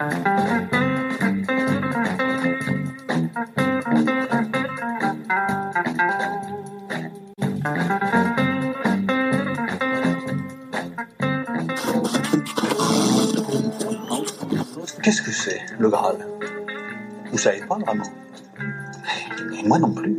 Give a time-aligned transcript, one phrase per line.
[0.00, 0.08] Qu'est-ce
[15.20, 16.16] que c'est, le Graal?
[17.30, 18.04] Vous savez pas vraiment?
[19.52, 20.18] Et moi non plus.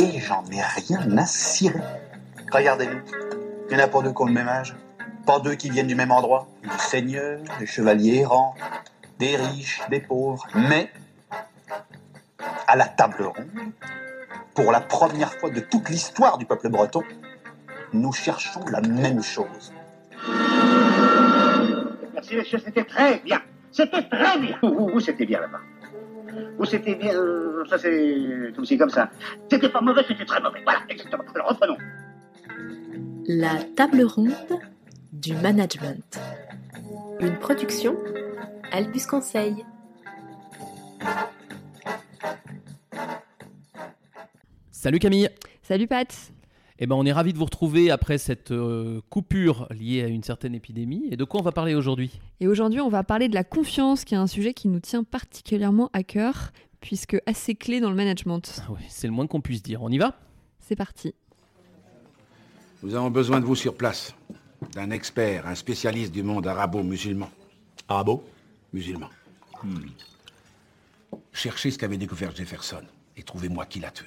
[0.00, 1.78] Et j'en ai rien à cirer.
[2.50, 3.00] Regardez-nous.
[3.70, 4.74] Il y en a pas deux qui ont le même âge.
[5.26, 6.48] Pas deux qui viennent du même endroit.
[6.62, 8.54] Des seigneurs, des chevaliers errants,
[9.18, 10.46] des riches, des pauvres.
[10.54, 10.90] Mais,
[12.66, 13.48] à la table ronde,
[14.54, 17.02] pour la première fois de toute l'histoire du peuple breton,
[17.92, 19.72] nous cherchons la même chose.
[22.14, 23.40] Merci, monsieur, c'était très bien.
[23.70, 24.58] C'était très bien.
[24.62, 25.60] Vous, vous, c'était bien là-bas.
[26.58, 27.14] Vous, c'était bien.
[27.14, 29.08] euh, Ça, c'est aussi comme ça.
[29.50, 30.60] C'était pas mauvais, c'était très mauvais.
[30.64, 31.24] Voilà, exactement.
[31.34, 31.78] Alors, reprenons.
[33.26, 34.32] La table ronde
[35.12, 36.18] du management.
[37.20, 37.96] Une production
[38.72, 39.54] Albus Conseil.
[44.70, 45.28] Salut Camille
[45.62, 46.32] Salut Pat
[46.78, 50.22] Eh ben on est ravis de vous retrouver après cette euh, coupure liée à une
[50.22, 51.04] certaine épidémie.
[51.10, 52.18] Et de quoi on va parler aujourd'hui?
[52.40, 55.04] Et aujourd'hui, on va parler de la confiance, qui est un sujet qui nous tient
[55.04, 58.62] particulièrement à cœur, puisque assez clé dans le management.
[58.66, 59.82] Ah ouais, C'est le moins qu'on puisse dire.
[59.82, 60.18] On y va?
[60.58, 61.14] C'est parti.
[62.82, 64.14] Nous avons besoin de vous sur place.
[64.74, 67.30] D'un expert, un spécialiste du monde arabo-musulman.
[67.88, 68.24] Arabo
[68.72, 69.10] Musulman.
[71.32, 72.82] Cherchez ce qu'avait découvert Jefferson
[73.16, 74.06] et trouvez-moi qui l'a tué.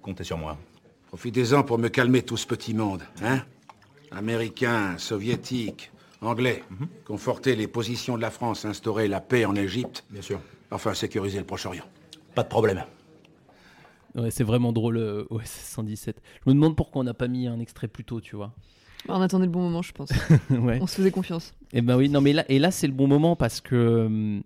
[0.00, 0.56] Comptez sur moi.
[1.08, 3.42] Profitez-en pour me calmer tout ce petit monde, hein?
[4.10, 5.90] Américains, soviétiques,
[6.20, 6.62] anglais.
[7.04, 10.04] Conforter les positions de la France, instaurer la paix en Égypte.
[10.10, 10.40] Bien sûr.
[10.70, 11.84] Enfin, sécuriser le Proche-Orient.
[12.34, 12.84] Pas de problème.
[14.14, 16.22] Ouais, C'est vraiment drôle, euh, OSS 117.
[16.44, 18.52] Je me demande pourquoi on n'a pas mis un extrait plus tôt, tu vois.
[19.08, 20.10] On attendait le bon moment, je pense.
[20.50, 20.78] ouais.
[20.80, 21.54] On se faisait confiance.
[21.72, 24.40] Et ben oui, non mais là, et là c'est le bon moment parce que,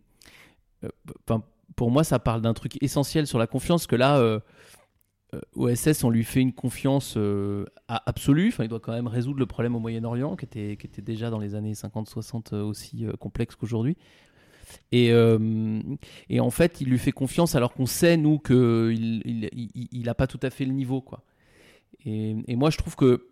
[0.85, 1.39] euh,
[1.77, 4.41] pour moi, ça parle d'un truc essentiel sur la confiance que là, euh,
[5.35, 8.49] euh, OSS, on lui fait une confiance euh, absolue.
[8.49, 11.31] Enfin, il doit quand même résoudre le problème au Moyen-Orient, qui était, qui était déjà
[11.31, 13.97] dans les années 50-60 euh, aussi euh, complexe qu'aujourd'hui.
[14.93, 15.81] Et, euh,
[16.29, 20.15] et en fait, il lui fait confiance alors qu'on sait, nous, qu'il il, il, il
[20.15, 21.01] pas tout à fait le niveau.
[21.01, 21.23] Quoi.
[22.05, 23.30] Et, et moi, je trouve que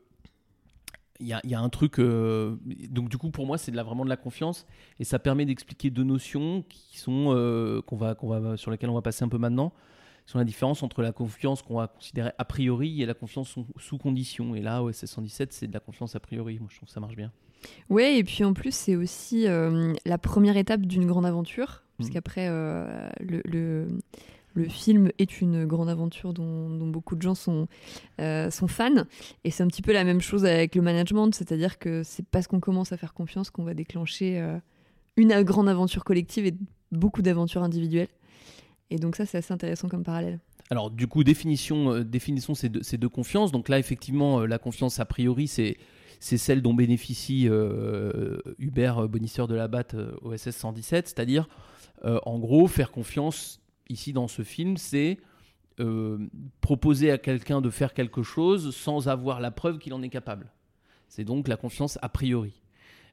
[1.20, 1.98] il y a, il y a un truc.
[1.98, 2.56] euh,
[2.90, 4.66] donc, du coup, pour moi, c'est de la, vraiment de la confiance.
[5.00, 8.90] Et ça permet d'expliquer deux notions qui sont, euh, qu'on va, qu'on va, sur lesquelles
[8.90, 9.72] on va passer un peu maintenant.
[10.26, 13.66] Sur la différence entre la confiance qu'on va considérer a priori et la confiance sous,
[13.78, 14.54] sous condition.
[14.54, 16.58] Et là, OSS 117, c'est de la confiance a priori.
[16.58, 17.32] Moi, je trouve que ça marche bien.
[17.88, 22.04] Ouais, et puis en plus, c'est aussi euh, la première étape d'une grande aventure, Mhm.
[22.04, 23.88] puisqu'après, le, le,
[24.54, 27.68] le film est une grande aventure dont, beaucoup de gens sont,
[28.20, 29.04] euh, sont fans.
[29.44, 32.46] Et c'est un petit peu la même chose avec le management, c'est-à-dire que c'est parce
[32.46, 34.58] qu'on commence à faire confiance qu'on va déclencher euh,
[35.16, 36.54] une grande aventure collective et
[36.92, 38.08] beaucoup d'aventures individuelles.
[38.90, 40.40] Et donc ça, c'est assez intéressant comme parallèle.
[40.70, 43.52] Alors, du coup, définition, euh, définissons ces deux, ces deux confiances.
[43.52, 45.76] Donc là, effectivement, la confiance a priori, c'est
[46.20, 47.48] c'est celle dont bénéficie
[48.58, 51.48] Hubert Bonisseur de la Batte euh, OSS 117, c'est-à-dire,
[52.02, 55.18] en gros, faire confiance ici dans ce film, c'est
[55.80, 56.18] euh,
[56.60, 60.50] proposer à quelqu'un de faire quelque chose sans avoir la preuve qu'il en est capable.
[61.08, 62.52] C'est donc la confiance a priori.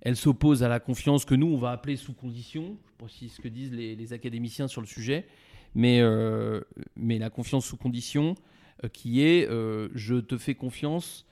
[0.02, 2.78] Elle s'oppose à la confiance que nous, on va appeler sous condition.
[2.88, 5.28] Je précise ce que disent les, académiciens sur le sujet.
[5.76, 6.62] Mais, euh,
[6.96, 8.36] mais la confiance sous condition,
[8.84, 9.48] euh, qui est
[9.94, 11.26] je te fais confiance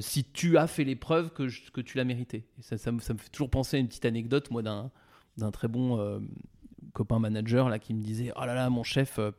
[0.00, 2.44] si tu as fait les preuves que, que tu l'as mérité.
[2.60, 4.90] Ça, me, fait toujours penser à une petite anecdote, moi, d'un
[5.36, 6.20] d'un très bon
[6.94, 9.32] copain manager là, qui me disait Oh là là, mon chef, euh,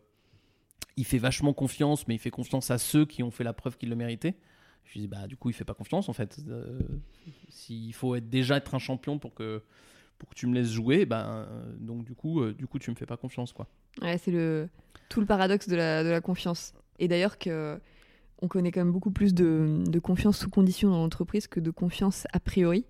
[0.97, 3.77] il fait vachement confiance, mais il fait confiance à ceux qui ont fait la preuve
[3.77, 4.35] qu'ils le méritaient.
[4.83, 6.37] Je lui dis Bah, du coup, il fait pas confiance en fait.
[6.47, 6.79] Euh,
[7.49, 9.63] S'il faut être, déjà être un champion pour que,
[10.19, 12.91] pour que tu me laisses jouer, ben, euh, donc du coup, euh, du coup, tu
[12.91, 13.67] me fais pas confiance, quoi.
[14.01, 14.69] Ouais, c'est le,
[15.09, 16.73] tout le paradoxe de la, de la confiance.
[16.99, 17.79] Et d'ailleurs que
[18.41, 21.71] on connaît quand même beaucoup plus de, de confiance sous condition dans l'entreprise que de
[21.71, 22.85] confiance a priori.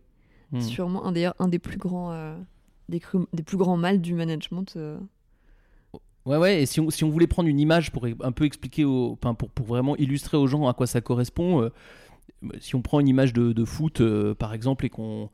[0.51, 0.59] Hmm.
[0.59, 2.35] Sûrement un d'ailleurs un des plus grands
[2.89, 4.73] des, plus grands mal du management.
[4.75, 4.97] euh.
[6.25, 8.83] Ouais, ouais, et si on, si on voulait prendre une image pour un peu expliquer,
[8.83, 11.69] au, pour, pour vraiment illustrer aux gens à quoi ça correspond, euh,
[12.59, 15.29] si on prend une image de, foot, euh, par exemple, et qu'on.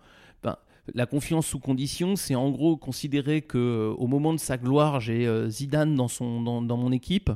[0.94, 5.30] la confiance sous condition, c'est en gros considérer que au moment de sa gloire, j'ai
[5.50, 7.31] Zidane dans, son, dans, dans mon équipe,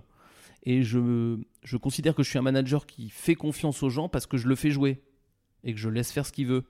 [0.63, 4.25] et je, je considère que je suis un manager qui fait confiance aux gens parce
[4.25, 5.01] que je le fais jouer,
[5.63, 6.65] et que je laisse faire ce qu'il veut.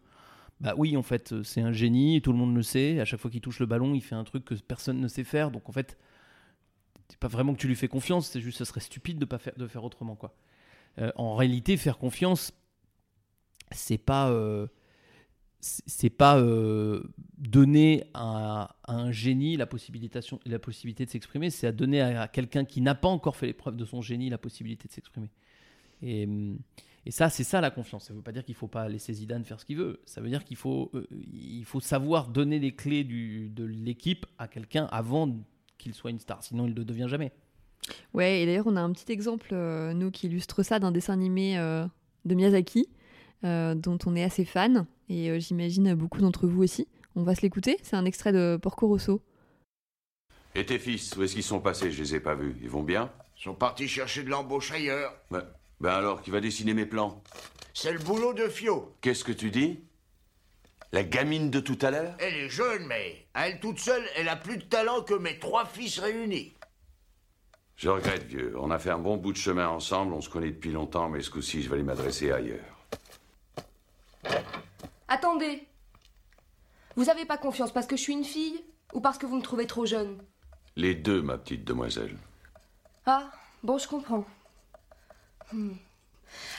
[0.62, 3.00] Bah oui, en fait, euh, c'est un génie, tout le monde le sait.
[3.00, 5.24] À chaque fois qu'il touche le ballon, il fait un truc que personne ne sait
[5.24, 5.52] faire.
[5.52, 5.98] Donc en fait,
[7.10, 9.25] c'est pas vraiment que tu lui fais confiance, c'est juste que ce serait stupide de
[9.25, 10.36] pas faire de faire autrement quoi.
[11.00, 12.54] Euh, en réalité, faire confiance,
[13.72, 14.68] c'est pas euh,
[15.60, 16.42] c'est pas
[17.40, 22.28] donner à, un génie la possibilité, la possibilité de s'exprimer, c'est à donner à, à
[22.28, 25.31] quelqu'un qui n'a pas encore fait l'épreuve de son génie la possibilité de s'exprimer.
[26.01, 26.60] Et, hum,
[27.06, 28.06] et ça, c'est ça la confiance.
[28.06, 30.02] Ça ne veut pas dire qu'il faut pas laisser Zidane faire ce qu'il veut.
[30.06, 34.25] Ça veut dire qu'il faut, euh, il faut savoir donner les clés du, de l'équipe
[34.38, 35.36] à quelqu'un avant
[35.78, 36.42] qu'il soit une star.
[36.44, 37.31] Sinon, il ne le devient jamais.
[38.13, 41.13] Ouais, et d'ailleurs, on a un petit exemple, euh, nous, qui illustre ça d'un dessin
[41.13, 41.86] animé euh,
[42.25, 42.90] de Miyazaki,
[43.44, 46.88] euh, dont on est assez fan, et euh, j'imagine beaucoup d'entre vous aussi.
[47.16, 49.22] On va se l'écouter, c'est un extrait de Porco Rosso.
[50.56, 51.92] Et tes fils, où est-ce qu'ils sont passés?
[51.92, 52.56] Je les ai pas vus.
[52.62, 53.12] Ils vont bien?
[53.38, 55.13] Ils sont partis chercher de l'embauche ailleurs.
[55.30, 55.44] ben,
[55.80, 57.22] ben alors, qui va dessiner mes plans?
[57.74, 58.95] C'est le boulot de Fio.
[59.01, 59.80] Qu'est-ce que tu dis?
[60.92, 62.16] La gamine de tout à l'heure?
[62.19, 65.39] Elle est jeune, mais à elle toute seule, elle a plus de talent que mes
[65.39, 66.54] trois fils réunis.
[67.75, 68.56] Je regrette, vieux.
[68.57, 71.22] On a fait un bon bout de chemin ensemble, on se connaît depuis longtemps, mais
[71.22, 72.88] ce coup-ci, je vais aller m'adresser ailleurs.
[75.10, 75.68] Attendez.
[76.95, 78.63] Vous avez pas confiance parce que je suis une fille
[78.94, 80.18] ou parce que vous me trouvez trop jeune?
[80.77, 82.18] Les deux, ma petite demoiselle.
[83.06, 83.30] Ah,
[83.63, 84.25] bon, je comprends.
[85.51, 85.74] Hmm.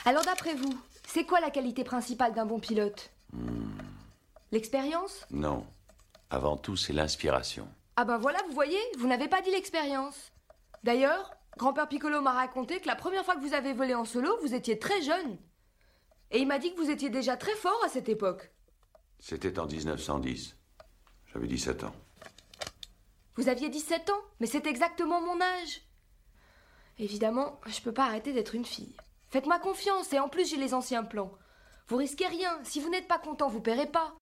[0.05, 3.11] Alors d'après vous, c'est quoi la qualité principale d'un bon pilote?
[4.51, 5.25] L'expérience?
[5.31, 5.65] Non.
[6.29, 7.67] Avant tout, c'est l'inspiration.
[7.95, 10.31] Ah ben voilà, vous voyez, vous n'avez pas dit l'expérience.
[10.83, 14.37] D'ailleurs, grand-père Piccolo m'a raconté que la première fois que vous avez volé en solo,
[14.41, 15.37] vous étiez très jeune.
[16.31, 18.51] Et il m'a dit que vous étiez déjà très fort à cette époque.
[19.19, 20.55] C'était en 1910.
[21.33, 21.95] J'avais 17 ans.
[23.35, 25.81] Vous aviez 17 ans, mais c'est exactement mon âge.
[26.99, 28.95] Évidemment, je peux pas arrêter d'être une fille.
[29.29, 31.31] Faites-moi confiance, et en plus j'ai les anciens plans.
[31.89, 34.15] Vous risquez rien, si vous n'êtes pas content, vous paierez pas.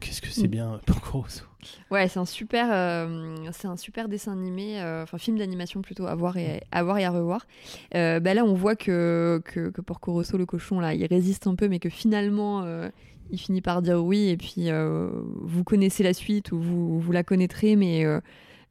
[0.00, 1.44] Qu'est-ce que c'est bien, Porco Rosso
[1.90, 6.06] Ouais, c'est un super, euh, c'est un super dessin animé, euh, enfin film d'animation plutôt
[6.06, 7.46] à voir et à, voir et à revoir.
[7.94, 11.46] Euh, bah là, on voit que, que, que Porco Rosso, le cochon, là, il résiste
[11.46, 12.88] un peu, mais que finalement, euh,
[13.30, 14.28] il finit par dire oui.
[14.28, 15.10] Et puis, euh,
[15.42, 18.20] vous connaissez la suite ou vous, vous la connaîtrez, mais euh, euh,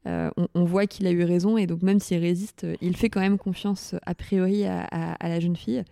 [0.08, 1.58] on, on voit qu'il a eu raison.
[1.58, 5.56] Et donc, même s'il résiste, il fait quand même confiance a priori à, la jeune
[5.56, 5.84] fille.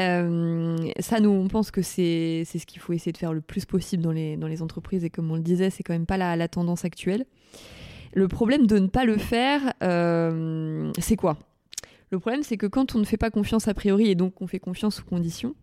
[0.00, 3.64] Euh, ça, nous, on pense que c'est ce qu'il faut essayer de faire le plus
[3.64, 5.04] possible dans les, dans les entreprises.
[5.04, 7.24] Et comme on le disait, c'est quand même pas la, la tendance actuelle.
[8.14, 11.36] Le problème de ne pas le faire, euh, c'est quoi?
[12.10, 14.46] Le problème, c'est que quand on ne fait pas confiance a priori et donc on
[14.46, 15.54] fait confiance sous condition,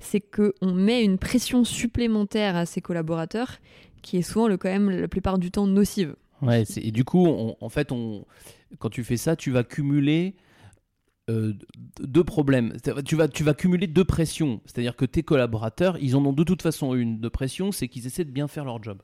[0.00, 3.58] c'est qu'on met une pression supplémentaire à ses collaborateurs
[4.02, 6.16] qui est souvent, le, quand même, la plupart du temps, nocive.
[6.42, 7.26] Ouais, et du coup,
[7.60, 7.92] en fait,
[8.78, 10.34] quand tu fais ça, tu vas cumuler
[11.30, 11.54] euh,
[12.00, 12.74] deux problèmes.
[13.06, 14.60] Tu vas, cumuler deux pressions.
[14.66, 18.06] C'est-à-dire que tes collaborateurs, ils en ont de toute façon une de pression, c'est qu'ils
[18.06, 19.02] essaient de bien faire leur job.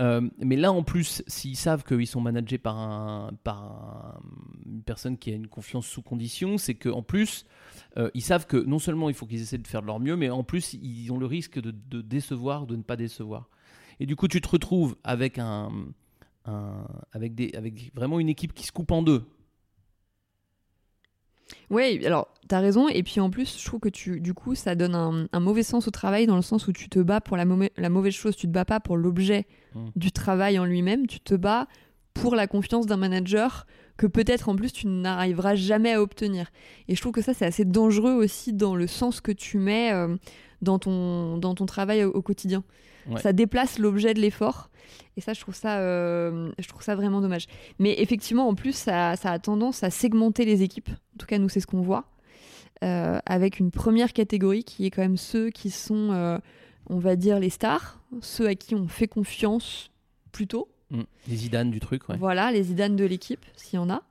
[0.00, 4.20] Euh, mais là, en plus, s'ils savent qu'ils sont managés par, un, par un-
[4.66, 7.46] une personne qui a une confiance sous condition, c'est qu'en plus,
[7.98, 10.16] euh, ils savent que non seulement il faut qu'ils essaient de faire de leur mieux,
[10.16, 13.48] mais en plus, ils ont le risque de, de décevoir, de ne pas décevoir.
[14.00, 15.70] Et du coup, tu te retrouves avec un,
[16.46, 19.24] un- avec, des, avec vraiment une équipe qui se coupe en deux.
[21.68, 22.88] Oui, alors t'as raison.
[22.88, 25.62] Et puis en plus, je trouve que tu, du coup, ça donne un, un mauvais
[25.62, 28.14] sens au travail dans le sens où tu te bats pour la, mauvais- la mauvaise
[28.14, 28.36] chose.
[28.36, 29.90] Tu te bats pas pour l'objet Mm.
[29.94, 31.06] du travail en lui-même.
[31.06, 31.68] Tu te bats
[32.12, 36.50] pour la confiance d'un manager que peut-être en plus tu n'arriveras jamais à obtenir.
[36.88, 39.92] Et je trouve que ça, c'est assez dangereux aussi dans le sens que tu mets
[39.92, 40.16] euh,
[40.62, 42.64] dans, ton, dans ton travail au, au quotidien.
[43.08, 43.20] Ouais.
[43.20, 44.70] Ça déplace l'objet de l'effort.
[45.16, 47.46] Et ça, je trouve ça, euh, je trouve ça vraiment dommage.
[47.78, 50.88] Mais effectivement, en plus, ça, ça a tendance à segmenter les équipes.
[50.88, 52.06] En tout cas, nous, c'est ce qu'on voit.
[52.82, 56.38] Euh, avec une première catégorie qui est quand même ceux qui sont, euh,
[56.88, 59.90] on va dire, les stars, ceux à qui on fait confiance
[60.32, 60.68] plutôt.
[60.90, 61.02] Mm.
[61.28, 62.16] Les Zidane du truc, ouais.
[62.16, 64.02] Voilà, les Zidane de l'équipe, s'il y en a.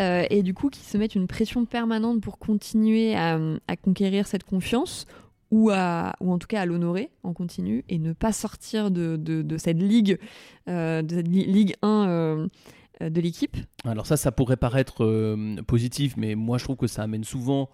[0.00, 3.38] Euh, et du coup, qui se mettent une pression permanente pour continuer à,
[3.68, 5.06] à conquérir cette confiance
[5.50, 9.16] ou, à, ou en tout cas à l'honorer en continu et ne pas sortir de,
[9.16, 10.18] de, cette ligue,
[10.66, 12.48] de cette li- Ligue 1 euh,
[13.02, 13.56] euh, de l'équipe.
[13.84, 17.70] Alors ça, ça pourrait paraître euh, positif, mais moi je trouve que ça amène souvent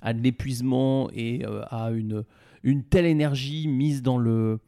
[0.00, 2.24] à de l'épuisement et à une,
[2.62, 4.60] une telle énergie mise dans le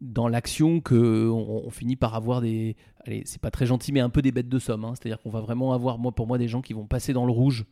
[0.00, 4.10] dans l'action que on, finit par avoir des allez c'est pas très gentil mais un
[4.10, 4.92] peu des bêtes de somme hein.
[4.94, 7.32] c'est-à-dire qu'on va vraiment avoir moi pour moi des gens qui vont passer dans le
[7.32, 7.64] rouge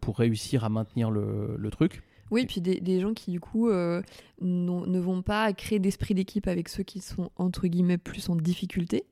[0.00, 3.68] pour réussir à maintenir le, le truc Oui, puis des, des gens qui, du coup,
[3.68, 4.02] euh,
[4.40, 9.04] ne vont pas créer d'esprit d'équipe avec ceux qui sont, entre guillemets, plus en difficulté.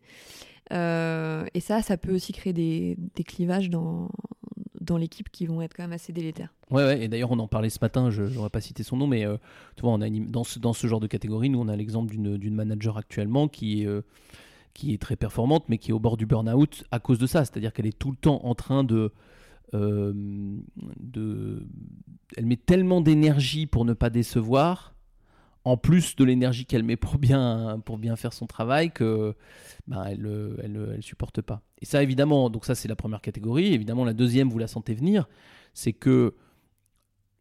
[0.73, 4.11] Euh, et ça, ça peut aussi créer des, des clivages dans,
[4.81, 6.53] dans l'équipe qui vont être quand même assez délétères.
[6.71, 9.07] Ouais, ouais, et d'ailleurs on en parlait ce matin, je n'aurais pas cité son nom,
[9.07, 9.39] mais euh,
[9.77, 11.77] tu vois, on a une- dans, ce, dans ce genre de catégorie, nous on a
[11.77, 14.03] l'exemple d'une d'une manager actuellement qui est, euh,
[14.75, 17.47] qui est très performante, mais qui est au bord du burn-out à cause de ça.
[17.47, 19.09] C'est-à-dire qu'elle est tout le temps en train de, euh,
[19.73, 21.67] de.
[22.37, 24.95] Elle met tellement d'énergie pour ne pas décevoir,
[25.65, 29.35] en plus de l'énergie qu'elle met pour bien, pour bien faire son travail, que
[29.87, 31.63] ben, elle, euh, elle, euh, elle supporte pas.
[31.81, 33.75] Et ça, évidemment, donc ça c'est la première catégorie.
[33.75, 35.29] Évidemment, la deuxième, vous la sentez venir,
[35.75, 36.35] c'est que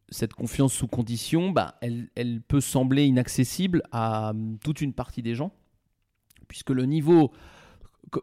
[0.09, 5.21] cette confiance sous condition, bah, elle, elle peut sembler inaccessible à hum, toute une partie
[5.21, 5.53] des gens,
[6.47, 7.31] puisque le niveau,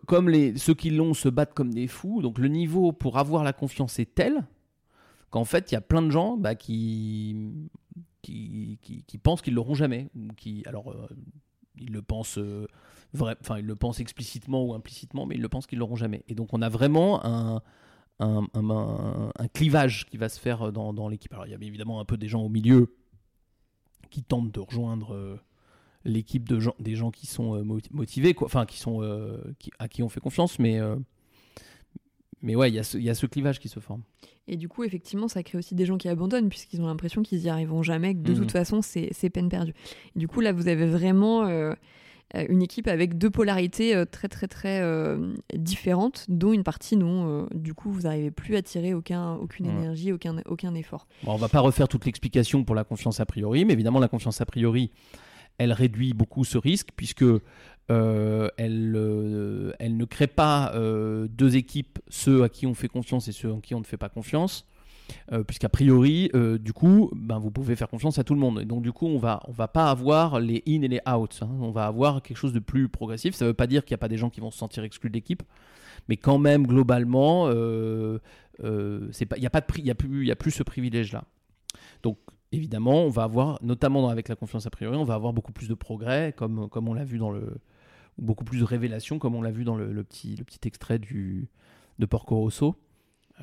[0.07, 3.45] comme les, ceux qui l'ont se battent comme des fous, donc le niveau pour avoir
[3.45, 4.47] la confiance est tel
[5.31, 7.69] qu'en fait, il y a plein de gens bah, qui,
[8.23, 10.09] qui, qui, pensent qu'ils l'auront jamais.
[10.37, 11.09] Qui, alors, euh,
[11.77, 12.67] ils le pensent, euh,
[13.13, 16.25] vrai, ils le pensent explicitement ou implicitement, mais ils le pensent qu'ils l'auront jamais.
[16.29, 17.61] Et donc, on a vraiment un-
[18.21, 21.33] un- un clivage qui va se faire dans, dans l'équipe.
[21.33, 22.95] Alors, il y a évidemment un peu des gens au milieu
[24.11, 25.37] qui tentent de rejoindre euh,
[26.05, 29.39] l'équipe de gens, des gens qui sont euh, moti- motivés, quoi, enfin, qui sont, euh,
[29.59, 30.97] qui- à qui on fait confiance, mais, euh,
[32.43, 34.03] mais ouais, il y, a ce- il y a ce clivage qui se forme.
[34.47, 37.41] Et du coup, effectivement, ça crée aussi des gens qui abandonnent puisqu'ils ont l'impression qu'ils
[37.43, 38.39] y arriveront jamais, que de Mhm.
[38.41, 39.73] toute façon, c'est peine perdue.
[40.15, 41.73] Et du coup, là, vous avez vraiment euh,
[42.51, 46.97] une équipe avec deux polarités euh, très, très, très euh, différentes, dont une partie
[47.29, 49.73] euh, du coup, vous n'arrivez plus à tirer aucun, aucune Ouais.
[49.73, 51.07] énergie, aucun, aucun effort.
[51.23, 54.09] Bon, on va pas refaire toute l'explication pour la confiance a priori, mais évidemment la
[54.09, 54.91] confiance a priori,
[55.59, 57.25] elle réduit beaucoup ce risque puisque
[57.91, 62.89] euh, elle, euh, elle ne crée pas euh, deux équipes, ceux à qui on fait
[62.89, 64.67] confiance et ceux à qui on ne fait pas confiance.
[65.47, 66.31] Puisqu'a priori,
[66.61, 68.61] du coup, ben, vous pouvez faire confiance à tout le monde.
[68.63, 71.41] Et donc, du coup, on va, on va pas avoir les in et les out.
[71.43, 71.51] hein.
[71.61, 73.35] On va avoir quelque chose de plus progressif.
[73.35, 75.11] Ça veut pas dire qu'il n'y a pas des gens qui vont se sentir exclus
[75.11, 75.43] de l'équipe,
[76.09, 78.21] mais quand même, globalement, il
[78.63, 81.25] n'y a pas y a plus, y a plus ce privilège-là.
[82.03, 82.17] Donc,
[82.55, 85.69] évidemment, on va avoir, notamment avec la confiance a priori, on va avoir beaucoup plus
[85.69, 87.59] de progrès, comme, comme on l'a vu dans le,
[88.19, 90.67] ou beaucoup plus de révélations, comme on l'a vu dans le, le petit, le petit
[90.67, 91.49] extrait du,
[91.99, 92.77] de Porco Rosso.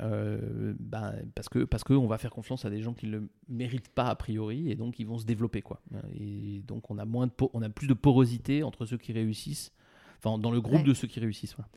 [0.00, 3.28] Euh, ben, parce que parce qu'on va faire confiance à des gens qui ne le
[3.50, 5.82] méritent pas a priori et donc ils vont se développer quoi
[6.18, 9.70] et donc on a moins de on a plus de porosité entre ceux qui réussissent
[10.16, 10.82] enfin dans le groupe Ouais.
[10.82, 11.68] de ceux qui réussissent voilà.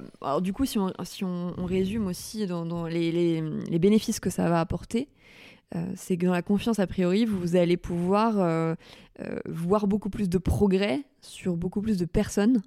[0.00, 3.42] Euh, alors du coup, si on, si on, on résume aussi dans, dans les, les-
[3.68, 5.08] les bénéfices que ça va apporter,
[5.96, 8.74] c'est que dans la confiance a priori, vous allez pouvoir euh,
[9.20, 12.62] euh, voir beaucoup plus de progrès sur beaucoup plus de personnes.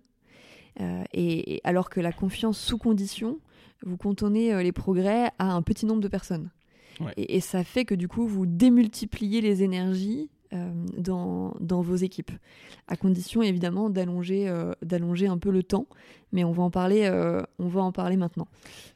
[0.80, 3.40] Euh, et, et alors que la confiance sous condition,
[3.84, 6.50] vous cantonnez euh, les progrès à un petit nombre de personnes.
[7.00, 7.14] Ouais.
[7.18, 10.37] Et, et ça fait que du coup, vous démultipliez les énergies euh,
[10.98, 12.32] dans, dans vos équipes,
[12.88, 15.88] à condition évidemment d'allonger euh, d'allonger un peu le temps.
[16.32, 18.48] Mais on va en parler, euh, on va en parler maintenant.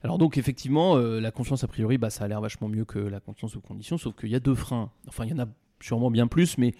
[0.04, 3.00] Alors donc effectivement, euh, la confiance a priori, bah, ça a l'air vachement mieux que
[3.00, 4.92] la confiance aux conditions, sauf qu'il y a deux freins.
[5.08, 5.48] Enfin, il y en a
[5.82, 6.74] sûrement bien plus, mais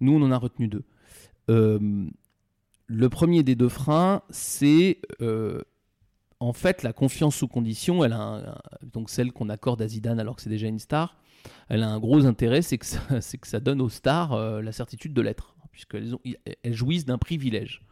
[0.00, 0.84] nous, on en a retenu deux.
[1.50, 2.08] Euh,
[2.86, 5.60] le premier des deux freins, c'est euh,
[6.40, 8.04] en fait la confiance sous condition.
[8.04, 11.16] Elle a donc celle qu'on accorde à Zidane alors que c'est déjà une star.
[11.68, 14.62] Elle a un gros intérêt, c'est que ça, c'est que ça donne aux stars euh,
[14.62, 16.14] la certitude de l'être, puisqu'elles
[16.62, 17.82] elles jouissent d'un privilège.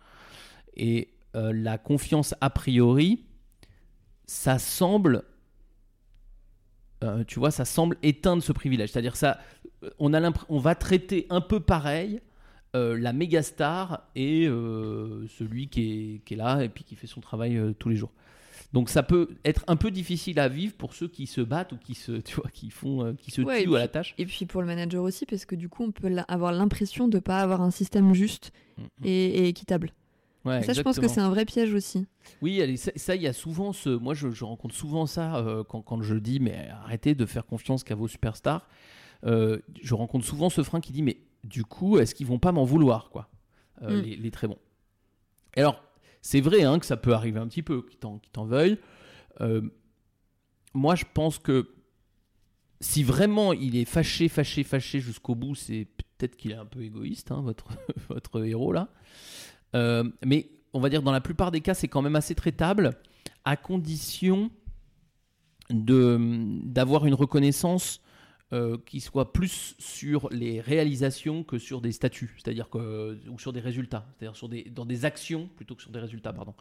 [0.76, 3.24] Et euh, la confiance a priori,
[4.26, 5.22] ça semble,
[7.04, 8.90] euh, tu vois, ça semble éteindre ce privilège.
[8.90, 9.38] C'est-à-dire ça,
[9.98, 12.20] on a on va traiter un peu pareil
[12.74, 17.22] la méga star et celui qui est, qui est là et puis qui fait son
[17.22, 18.12] travail tous les jours.
[18.72, 21.76] Donc ça peut être un peu difficile à vivre pour ceux qui se battent ou
[21.78, 24.14] qui se, tu vois, qui font, euh, qui se Ouais, tuent à la tâche.
[24.18, 27.16] Et puis pour le manager aussi, parce que du coup, on peut avoir l'impression de
[27.16, 28.52] ne pas avoir un système juste
[29.04, 29.10] et,
[29.44, 29.92] et équitable.
[30.44, 32.06] Ouais, ça, je pense que c'est un vrai piège aussi.
[32.40, 33.88] Oui, allez, ça, ça, il y a souvent ce.
[33.88, 37.46] Moi, je, je rencontre souvent ça euh, quand, quand je dis, mais arrêtez de faire
[37.46, 38.68] confiance qu'à vos superstars.
[39.24, 42.52] Euh, je rencontre souvent ce frein qui dit, mais du coup, est-ce qu'ils vont pas
[42.52, 43.28] m'en vouloir, quoi,
[43.82, 44.04] euh, Mm.
[44.04, 44.58] les, les très bons.
[45.56, 45.82] Et alors,
[46.26, 48.80] c'est vrai hein, que ça peut arriver un petit peu, qu'ils t'en, t'en veuillent.
[49.40, 49.62] Euh,
[50.74, 51.68] moi, je pense que
[52.80, 55.86] si vraiment il est fâché, fâché, fâché jusqu'au bout, c'est
[56.18, 57.68] peut-être qu'il est un peu égoïste, hein, votre,
[58.08, 58.88] votre héros là.
[59.76, 62.98] Euh, mais on va dire dans la plupart des cas, c'est quand même assez traitable,
[63.44, 64.50] à condition
[65.70, 66.18] de
[66.64, 68.00] d'avoir une reconnaissance
[68.52, 73.52] euh, qui soit plus sur les réalisations que sur des statuts, c'est-à-dire que ou sur
[73.52, 76.54] des résultats, c'est-à-dire sur des dans des actions plutôt que sur des résultats, pardon.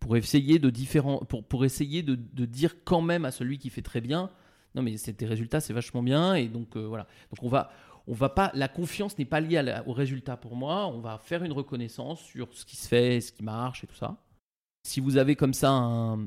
[0.00, 3.68] Pour essayer de différent, pour pour essayer de, de dire quand même à celui qui
[3.70, 4.30] fait très bien,
[4.74, 7.06] non mais c'est tes résultats, c'est vachement bien et donc euh, voilà.
[7.30, 7.70] Donc on va
[8.08, 10.86] on va pas, la confiance n'est pas liée la- au résultat pour moi.
[10.86, 13.96] On va faire une reconnaissance sur ce qui se fait, ce qui marche et tout
[13.96, 14.22] ça.
[14.84, 16.20] Si vous avez comme ça un,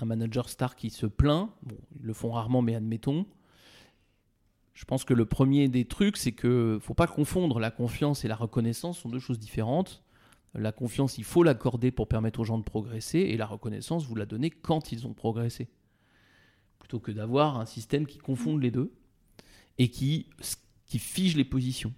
[0.00, 3.26] un manager star qui se plaint, bon, ils le font rarement, mais admettons.
[4.74, 8.28] Je pense que le premier des trucs, c'est que faut pas confondre la confiance et
[8.28, 10.02] la reconnaissance, ce sont deux choses différentes.
[10.54, 14.14] La confiance, il faut l'accorder pour permettre aux gens de progresser, et la reconnaissance, vous
[14.14, 15.68] la donnez quand ils ont progressé.
[16.78, 18.92] Plutôt que d'avoir un système qui confonde les deux
[19.78, 20.28] et qui,
[20.86, 21.92] fige les positions.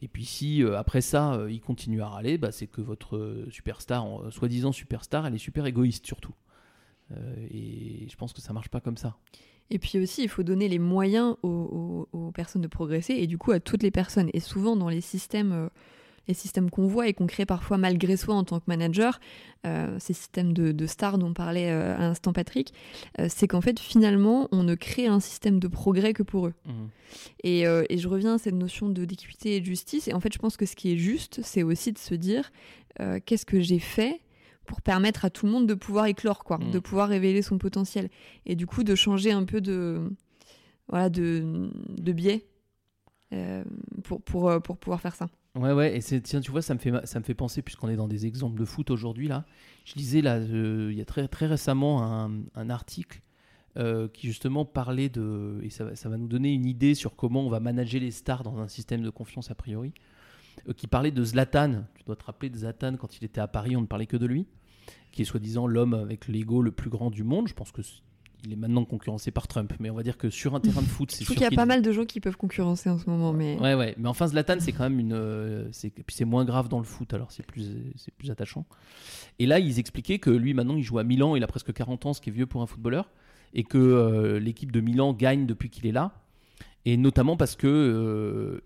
[0.00, 3.16] Et puis si euh, après ça, euh, il continue à râler, bah, c'est que votre
[3.16, 6.34] euh, superstar, en- soi-disant superstar, elle est super égoïste surtout.
[7.16, 9.16] Euh, et je pense que ça marche pas comme ça.
[9.70, 11.48] Et puis aussi, il faut donner les moyens aux,
[12.12, 14.28] aux- aux personnes de progresser et du coup à toutes les personnes.
[14.34, 15.68] Et souvent dans les systèmes, euh,
[16.28, 19.20] les systèmes qu'on voit et qu'on crée parfois malgré soi en tant que manager,
[19.66, 22.72] euh, ces systèmes de, de stars dont parlait à l'instant Patrick,
[23.20, 26.54] euh, c'est qu'en fait finalement on ne crée un système de progrès que pour eux.
[27.42, 30.08] Et, euh, et je reviens à cette notion de d'équité et de justice.
[30.08, 32.50] Et en fait, je pense que ce qui est juste, c'est aussi de se dire
[33.26, 34.20] qu'est-ce que j'ai fait
[34.66, 36.70] pour permettre à tout le monde de pouvoir éclore, quoi, Mm.
[36.70, 38.08] de pouvoir révéler son potentiel.
[38.46, 40.10] Et du coup, de changer un peu de,
[40.88, 42.46] voilà, de, de biais
[43.32, 43.64] euh,
[44.04, 45.28] pour, pour, euh, pour pouvoir faire ça.
[45.56, 47.88] Ouais, ouais, et c'est, tiens, tu vois, ça me fait, ça me fait penser, puisqu'on
[47.88, 49.44] est dans des exemples de foot aujourd'hui, là.
[49.84, 53.20] Je lisais, là, euh, il y a très, très récemment un, un article
[53.76, 55.60] euh, qui, justement, parlait de.
[55.62, 58.42] Et ça, ça va nous donner une idée sur comment on va manager les stars
[58.42, 59.92] dans un système de confiance a priori.
[60.68, 61.84] Euh, qui parlait de Zlatan.
[61.96, 64.16] Tu dois te rappeler de Zlatan quand il était à Paris, on ne parlait que
[64.16, 64.46] de lui.
[65.12, 67.48] Qui est soi-disant l'homme avec l'ego le plus grand du monde.
[67.48, 67.82] Je pense que.
[68.46, 70.86] Il est maintenant concurrencé par Trump, mais on va dire que sur un terrain de
[70.86, 72.90] foot, c'est Je sûr trouve qu'il y a pas mal de gens qui peuvent concurrencer
[72.90, 73.94] en ce moment, mais Ouais, ouais.
[73.96, 75.14] Mais enfin, Zlatan, c'est quand même une.
[75.14, 78.66] euh, c'est puis c'est moins grave dans le foot, alors c'est plus, c'est plus attachant.
[79.38, 82.04] Et là, ils expliquaient que lui, maintenant, il joue à Milan, il a presque 40
[82.04, 83.08] ans, ce qui est vieux pour un footballeur,
[83.54, 86.12] et que euh, l'équipe de Milan gagne depuis qu'il est là.
[86.86, 88.60] Et notamment parce que euh,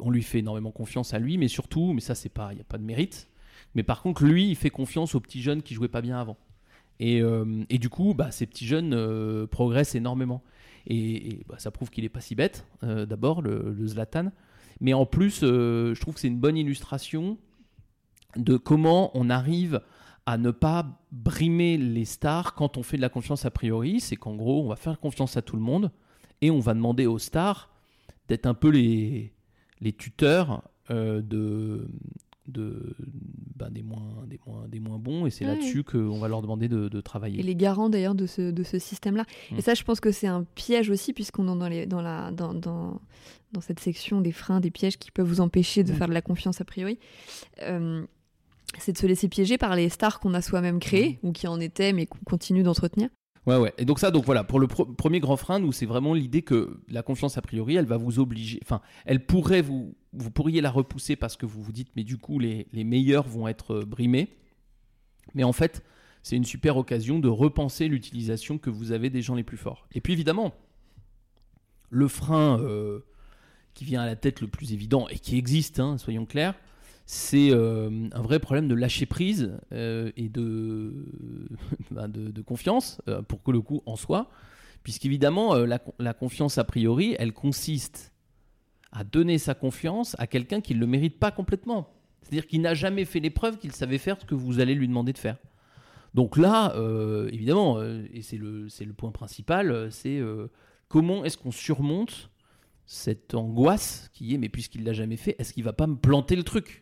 [0.00, 2.60] on lui fait énormément confiance à lui, mais surtout, mais ça, c'est pas, il n'y
[2.60, 3.28] a pas de mérite.
[3.74, 6.36] Mais par contre, lui, il fait confiance aux petits jeunes qui jouaient pas bien avant.
[6.98, 10.42] Et, euh, et du coup, bah, ces petits jeunes euh, progressent énormément.
[10.86, 14.30] Et, bah, ça prouve qu'il est pas si bête, d'abord, le, Zlatan.
[14.80, 17.38] Mais en plus, je trouve que c'est une bonne illustration
[18.36, 19.80] de comment on arrive
[20.26, 24.00] à ne pas brimer les stars quand on fait de la confiance a priori.
[24.00, 25.90] C'est qu'en gros, on va faire confiance à tout le monde
[26.42, 27.70] et on va demander aux stars
[28.28, 29.32] d'être un peu les,
[29.80, 31.88] les tuteurs euh, de,
[32.46, 32.94] de,
[33.56, 35.26] ben, des, moins, des, moins, des moins bons.
[35.26, 35.54] Et c'est Ouais.
[35.54, 37.40] là-dessus qu'on va leur demander de, de travailler.
[37.40, 39.24] Et les garants d'ailleurs de ce, de ce système-là.
[39.50, 39.58] Mm.
[39.58, 42.30] Et ça, je pense que c'est un piège aussi, puisqu'on est dans, les, dans, la,
[42.30, 43.00] dans, dans,
[43.52, 45.96] dans cette section des freins, des pièges qui peuvent vous empêcher de Mm.
[45.96, 46.98] faire de la confiance a priori.
[47.62, 48.04] Euh,
[48.78, 51.58] c'est de se laisser piéger par les stars qu'on a soi-même créées, ou qui en
[51.58, 53.08] étaient, mais qu'on continue d'entretenir.
[53.46, 53.72] Ouais, ouais.
[53.78, 56.80] Et donc ça, donc voilà, pour le premier grand frein, nous, c'est vraiment l'idée que
[56.88, 60.70] la confiance a priori, elle va vous obliger, enfin, elle pourrait vous, vous pourriez la
[60.70, 63.84] repousser parce que vous vous dites, mais du coup, les, les meilleurs vont être euh,
[63.84, 64.28] brimés.
[65.34, 65.82] Mais en fait,
[66.22, 69.86] c'est une super occasion de repenser l'utilisation que vous avez des gens les plus forts.
[69.92, 70.52] Et puis évidemment,
[71.88, 73.00] le frein euh,
[73.74, 76.54] qui vient à la tête le plus évident et qui existe, hein, soyons clairs,
[77.12, 81.06] c'est euh, un vrai problème de lâcher prise euh, et de,
[81.90, 84.30] ben, de, de confiance, euh, pour que le coup en soit.
[84.84, 88.12] Puisqu'évidemment, la, la confiance a priori, elle consiste
[88.92, 91.92] à donner sa confiance à quelqu'un qui ne le mérite pas complètement.
[92.22, 95.12] C'est-à-dire qu'il n'a jamais fait l'épreuve qu'il savait faire ce que vous allez lui demander
[95.12, 95.36] de faire.
[96.14, 96.74] Donc là,
[97.30, 100.22] évidemment, et c'est le, le point principal, c'est
[100.88, 102.30] comment est-ce qu'on surmonte
[102.86, 106.36] cette angoisse qui est, mais puisqu'il l'a jamais fait, est-ce qu'il va pas me planter
[106.36, 106.79] le truc?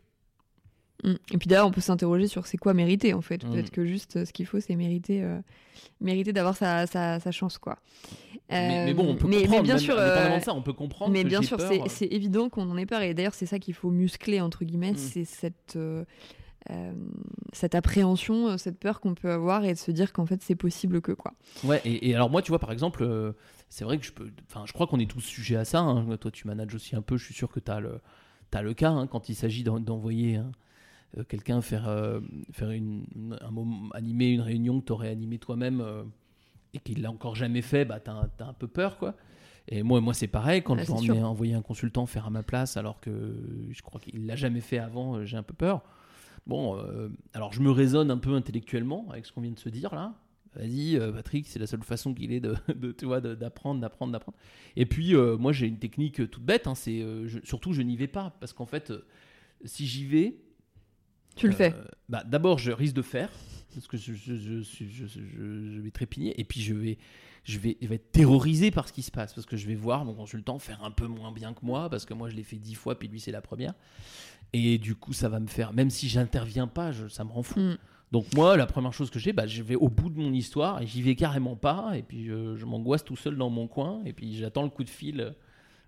[1.04, 3.44] Et puis d'ailleurs, on peut s'interroger sur c'est quoi mériter en fait.
[3.44, 3.50] Mm.
[3.52, 5.38] Peut-être que juste euh, ce qu'il faut, c'est mériter, euh,
[6.00, 7.78] mériter d'avoir sa, sa, sa chance quoi.
[8.50, 10.44] mais, Euh, mais bon, on peut mais, comprendre, mais bien même sûr, indépendamment euh, de
[10.44, 12.86] ça, on peut comprendre Mais que bien j'ai sûr, peur, c'est évident qu'on en ait
[12.86, 13.02] peur.
[13.02, 14.96] Et d'ailleurs, c'est ça qu'il faut muscler, entre guillemets, Mm.
[14.96, 16.04] c'est cette, euh,
[17.52, 21.00] cette appréhension, cette peur qu'on peut avoir et de se dire qu'en fait, c'est possible
[21.00, 21.32] que quoi.
[21.64, 23.32] Ouais, et, et alors moi, tu vois, par exemple, euh,
[23.68, 24.30] c'est vrai que je peux.
[24.50, 25.78] Enfin, je crois qu'on est tous sujets à ça.
[25.80, 26.16] hein.
[26.16, 27.16] Toi, tu manages aussi un peu.
[27.16, 28.00] Je suis sûr que tu as le,
[28.52, 30.50] le cas hein, quand il s'agit d'en- d'envoyer hein,
[31.16, 32.20] euh, quelqu'un faire, euh,
[32.52, 33.04] faire une,
[33.40, 36.04] un moment, animer une réunion que tu aurais animé toi-même euh,
[36.74, 39.14] et qu'il l'a encore jamais fait, bah, tu as, un peu peur, quoi.
[39.68, 42.42] Et moi, moi c'est pareil, quand Ah, je emmener- envoyer un consultant faire à ma
[42.42, 43.34] place alors que
[43.70, 45.82] je crois qu'il l'a jamais fait avant, j'ai un peu peur.
[46.46, 46.78] Bon,
[47.34, 50.14] alors je me raisonne un peu intellectuellement avec ce qu'on vient de se dire là.
[50.54, 54.10] Vas-y, Patrick, c'est la seule façon qu'il ait de, de, tu vois, de- d'apprendre, d'apprendre,
[54.12, 54.38] d'apprendre.
[54.74, 56.66] Et puis, moi, j'ai une technique toute bête.
[56.66, 57.04] hein, c'est
[57.44, 58.90] surtout, je n'y vais pas parce qu'en fait,
[59.66, 60.38] si j'y vais,
[61.38, 61.72] Tu le fais.
[61.72, 63.30] euh, bah, d'abord, je risque de faire
[63.74, 66.98] parce que je, vais trépigner et puis je vais,
[67.44, 69.74] je, vais, je vais être terrorisé par ce qui se passe parce que je vais
[69.74, 72.42] voir mon consultant faire un peu moins bien que moi parce que moi, je l'ai
[72.42, 73.74] fait dix fois puis lui, c'est la première.
[74.52, 77.60] Et du coup, ça va me faire, même si j'interviens pas, ça me rend fou.
[77.60, 77.78] Mm.
[78.10, 80.80] Donc moi, la première chose que j'ai, bah, je vais au bout de mon histoire
[80.80, 81.92] et j'y vais carrément pas.
[81.94, 84.00] Et puis je, je m'angoisse tout seul dans mon coin.
[84.06, 85.34] Et puis j'attends le coup de fil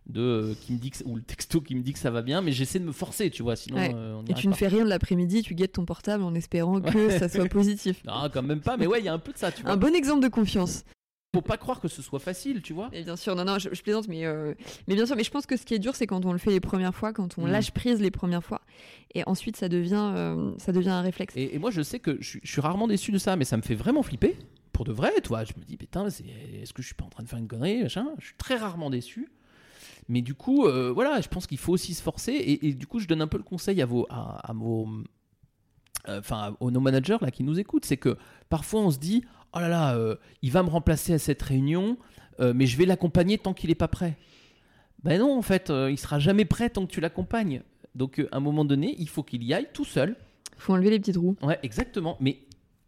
[0.07, 2.23] de euh, qui me dit que- ou le texto qui me dit que ça va
[2.23, 2.41] bien.
[2.43, 3.57] Mais j'essaie de me forcer, tu vois.
[3.57, 3.93] Sinon, Ouais.
[3.95, 6.81] euh, on Et tu ne fais rien de l'après-midi, tu guettes ton portable en espérant
[6.81, 8.03] que ça soit positif.
[8.07, 8.77] Non, quand même pas.
[8.77, 9.73] Mais ouais, il y a un peu de ça, tu vois.
[9.73, 10.85] Un bon exemple de confiance.
[11.33, 12.89] faut pas croire que ce soit facile, tu vois.
[12.91, 14.53] Mais bien sûr, non, non, je, je plaisante, mais, euh,
[14.89, 16.39] mais bien sûr, mais je pense que ce qui est dur, c'est quand on le
[16.39, 17.51] fait les premières fois, quand on Mm.
[17.53, 18.61] lâche prise les premières fois,
[19.15, 21.35] et ensuite ça devient, ça devient un réflexe.
[21.37, 23.45] Et, et moi, je sais que je, suis- je suis rarement déçu de ça, mais
[23.45, 24.37] ça me fait vraiment flipper.
[24.73, 27.23] Pour de vrai, toi, je me dis, putain, est-ce que je suis pas en train
[27.23, 28.09] de faire une connerie, machin?
[28.19, 29.29] Je suis très rarement déçu.
[30.11, 32.33] Mais du coup, euh, voilà, je pense qu'il faut aussi se forcer.
[32.33, 34.89] Et, et du coup, je donne un peu le conseil à vos, à, à vos,
[36.09, 38.17] euh, enfin, aux nos managers là qui nous écoutent, c'est que
[38.49, 41.97] parfois on se dit, oh là là, euh, il va me remplacer à cette réunion,
[42.55, 44.17] mais je vais l'accompagner tant qu'il n'est pas prêt.
[45.05, 47.61] Ben non, en fait, il sera jamais prêt tant que tu l'accompagnes.
[47.95, 50.17] Donc, à un moment donné, il faut qu'il y aille tout seul.
[50.57, 51.37] Faut enlever les petits trous.
[51.43, 52.17] Ouais, exactement.
[52.19, 52.39] Mais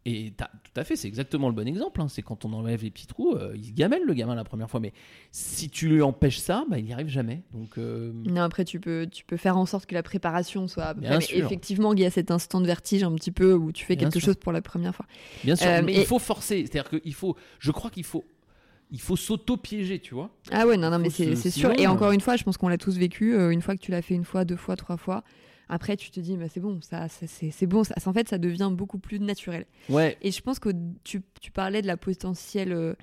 [0.05, 2.01] et tout à fait, c'est exactement le bon exemple.
[2.01, 2.07] hein.
[2.09, 4.69] C'est quand on enlève les petits trous, euh, il se gamelle le gamin la première
[4.69, 4.79] fois.
[4.81, 4.91] Mais
[5.31, 7.41] si tu lui empêches ça, bah, il n'y arrive jamais.
[7.53, 10.83] Donc euh, Non, après, tu peux, tu peux faire en sorte que la préparation soit.
[10.83, 11.45] à peu Bien près, mais sûr.
[11.45, 14.09] effectivement, il y a cet instant de vertige un petit peu où tu fais Bien
[14.09, 14.27] quelque sûr.
[14.33, 15.05] chose pour la première fois.
[15.43, 16.65] bien sûr, Euh, mais et- il faut forcer.
[16.65, 17.37] C'est-à-dire qu'il faut.
[17.59, 18.25] Je crois qu'il faut.
[18.91, 20.29] Il faut s'auto-piéger, tu vois.
[20.51, 21.71] Ah ouais, non, non, mais c'est sûr.
[21.79, 23.33] Et encore une fois, je pense qu'on l'a tous vécu.
[23.51, 25.23] une fois que tu l'as fait une fois, deux fois, trois fois,
[25.69, 27.83] après, tu te dis, bah, c'est bon, ça, ça, c'est c'est bon.
[27.83, 29.65] Ça, en fait, ça devient beaucoup plus naturel.
[29.89, 30.17] Ouais.
[30.21, 30.69] Et je pense que
[31.03, 32.93] tu, tu parlais de la potentielle euh,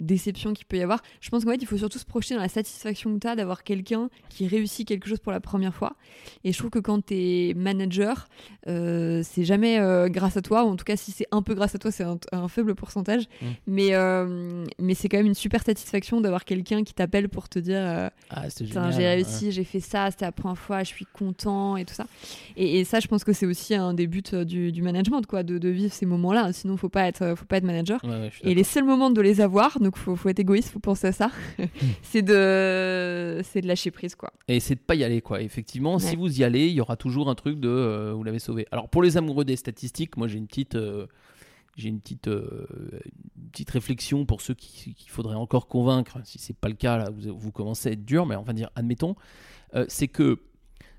[0.00, 1.02] déception qu'il peut y avoir.
[1.20, 3.36] Je pense qu'en fait, il faut surtout se projeter dans la satisfaction que tu as
[3.36, 5.96] d'avoir quelqu'un qui réussit quelque chose pour la première fois.
[6.42, 8.28] Et je trouve que quand tu es manager,
[8.68, 11.54] euh, c'est jamais euh, grâce à toi, ou en tout cas, si c'est un peu
[11.54, 13.24] grâce à toi, c'est un, un faible pourcentage.
[13.40, 13.46] Mm.
[13.66, 17.58] Mais, euh, mais c'est quand même une super satisfaction d'avoir quelqu'un qui t'appelle pour te
[17.58, 19.14] dire Ah, j'ai ouais.
[19.14, 22.06] réussi, j'ai fait ça, c'était la première fois, je suis content et tout ça.
[22.56, 25.42] Et, et ça, je pense que c'est aussi un des buts du, du management, quoi,
[25.42, 26.52] de, de vivre ces moments-là.
[26.52, 28.02] Sinon, faut pas être, faut pas être manager.
[28.04, 30.80] Ouais, ouais, et les seuls moments de les avoir, donc faut, faut être égoïste, faut
[30.80, 31.30] penser à ça.
[32.02, 34.32] c'est de, c'est de lâcher prise, quoi.
[34.48, 35.40] Et c'est de pas y aller, quoi.
[35.40, 38.38] Effectivement, si vous y allez, il y aura toujours un truc de euh, vous l'avez
[38.40, 38.66] sauvé.
[38.72, 41.06] Alors pour les amoureux des statistiques, moi j'ai une petite, euh,
[41.76, 42.66] j'ai une petite, euh,
[43.36, 46.18] une petite réflexion pour ceux qui- qu'il faudrait encore convaincre.
[46.24, 48.52] Si c'est pas le cas, là, vous, vous commencez à être dur, mais on va
[48.52, 49.14] dire, admettons,
[49.88, 50.40] c'est que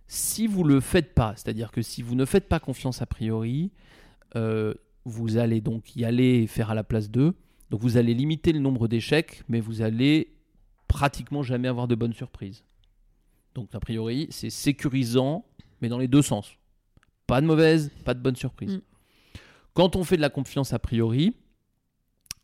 [0.08, 3.72] si vous le faites pas, c'est-à-dire que si vous ne faites pas confiance a priori,
[5.06, 7.34] vous allez donc y aller et faire à la place d'eux.
[7.70, 10.34] Donc vous allez limiter le nombre d'échecs, mais vous allez
[10.88, 12.64] pratiquement jamais avoir de bonnes surprises.
[13.56, 15.46] Donc a priori, c'est sécurisant,
[15.82, 16.52] mais dans les deux sens.
[17.28, 18.78] Pas de mauvaise, pas de bonne surprise.
[18.78, 18.82] Mm.
[19.74, 21.36] Quand on fait de la confiance a priori,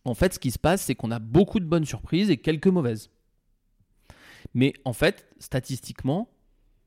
[0.03, 2.67] en fait, ce qui se passe, c'est qu'on a beaucoup de bonnes surprises et quelques
[2.67, 3.11] mauvaises.
[4.53, 6.29] Mais en fait, statistiquement,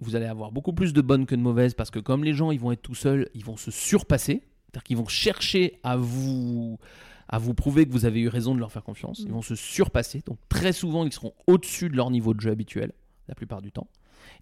[0.01, 2.51] vous allez avoir beaucoup plus de bonnes que de mauvaises parce que comme les gens
[2.51, 6.79] ils vont être tout seuls, ils vont se surpasser, c'est-à-dire qu'ils vont chercher à vous
[7.29, 9.21] à vous prouver que vous avez eu raison de leur faire confiance.
[9.21, 9.33] Ils Mm.
[9.33, 10.23] vont se surpasser.
[10.27, 12.93] Donc très souvent, ils seront au-dessus de leur niveau de jeu habituel,
[13.29, 13.89] la plupart du temps.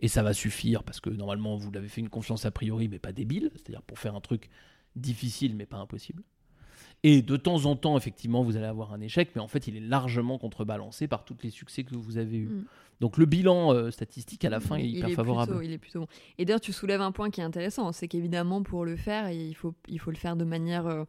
[0.00, 2.98] Et ça va suffire parce que normalement, vous l'avez fait une confiance a priori, mais
[2.98, 4.48] pas débile, c'est-à-dire pour faire un truc
[4.96, 6.22] difficile, mais pas impossible.
[7.04, 9.76] Et de temps en temps, effectivement, vous allez avoir un échec, mais en fait, il
[9.76, 12.48] est largement contrebalancé par tous les succès que vous avez eus.
[12.48, 12.64] Mm.
[13.00, 15.50] Donc le bilan euh, statistique à la fin est Il hyper est favorable.
[15.52, 16.06] plutôt- il est plutôt bon.
[16.38, 19.54] Et d'ailleurs, tu soulèves un point qui est intéressant, c'est qu'évidemment, pour le faire, il
[19.54, 21.02] faut, il faut le faire de manière euh,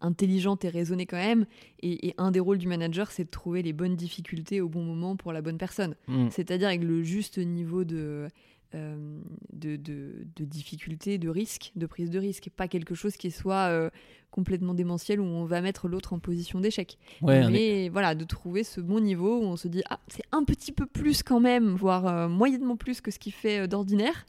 [0.00, 1.46] intelligente et raisonnée quand même.
[1.80, 4.82] Et, et un des rôles du manager, c'est de trouver les bonnes difficultés au bon
[4.82, 5.94] moment pour la bonne personne.
[6.06, 6.28] Mm.
[6.30, 8.28] C'est-à-dire avec le juste niveau de,
[8.74, 9.20] euh,
[9.52, 12.50] de, de, de difficulté, de risque, de prise de risque.
[12.54, 13.90] Pas quelque chose qui soit euh,
[14.30, 16.98] complètement démentiel où on va mettre l'autre en position d'échec.
[17.22, 20.44] Ouais, Mais voilà, de trouver ce bon niveau où on se dit, ah, c'est un
[20.44, 24.26] petit peu plus quand même, voire euh, moyennement plus que ce qu'il fait euh, d'ordinaire.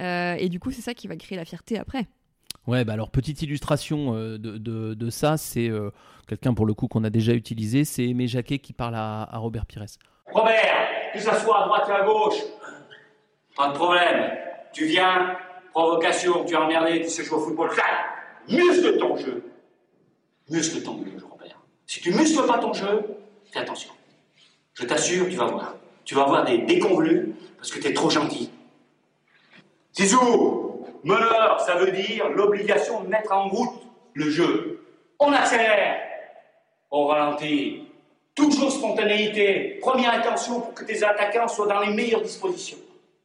[0.00, 2.06] Et du coup, c'est ça qui va créer la fierté après.
[2.68, 5.90] Ouais, bah alors petite illustration euh, de, ça, c'est euh,
[6.28, 9.64] quelqu'un pour le coup qu'on a déjà utilisé, c'est Aimé Jacquet qui parle à, Robert
[9.64, 9.86] Pires.
[10.26, 12.42] Robert, que ça à droite ou à gauche,
[13.56, 14.36] pas de problème.
[14.74, 15.38] Tu viens,
[15.72, 17.86] provocation, tu es emmerdé, tu sais jouer au football, clac,
[18.50, 19.50] muscle ton jeu.
[20.50, 21.58] Muscle ton jeu, Robert.
[21.86, 23.16] Si tu muscles pas ton jeu,
[23.50, 23.92] fais attention.
[24.74, 25.74] Je t'assure, tu vas voir.
[26.04, 28.50] Tu vas avoir des déconvenus parce que tu es trop gentil.
[29.96, 30.67] Zizou,
[31.04, 33.82] meneur, ça veut dire l'obligation de mettre en route
[34.14, 34.86] le jeu.
[35.18, 36.00] On accélère,
[36.90, 37.84] on ralentit.
[38.34, 42.78] Toujours spontanéité, première intention pour que tes attaquants soient dans les meilleures dispositions.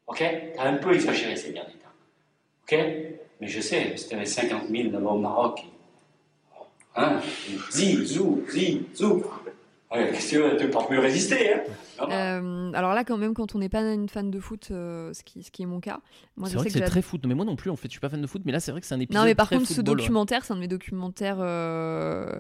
[0.08, 0.24] Ok?
[0.56, 1.90] T'as un peu exagéré ces derniers temps.
[2.64, 2.80] Ok?
[3.40, 5.64] Mais je sais, si t'avais 50 000 là-bas au Maroc.
[6.96, 7.20] Hein?
[7.70, 9.24] Zi, zou, zi, zou.
[9.94, 10.12] Ouais,
[10.58, 11.60] tu pas mieux résister, hein.
[12.10, 15.24] Euh, alors là, quand même, quand on n'est pas une fan de foot, euh, ce,
[15.24, 16.00] qui, ce qui est mon cas,
[16.36, 17.92] moi C'est vrai que que c'est très foot, mais moi non plus, en fait, je
[17.92, 19.36] suis pas fan de foot, mais là c'est vrai que c'est un épisode Non, mais
[19.36, 19.84] par très contre, ce ouais.
[19.84, 22.40] documentaire, c'est un de mes documentaires, euh,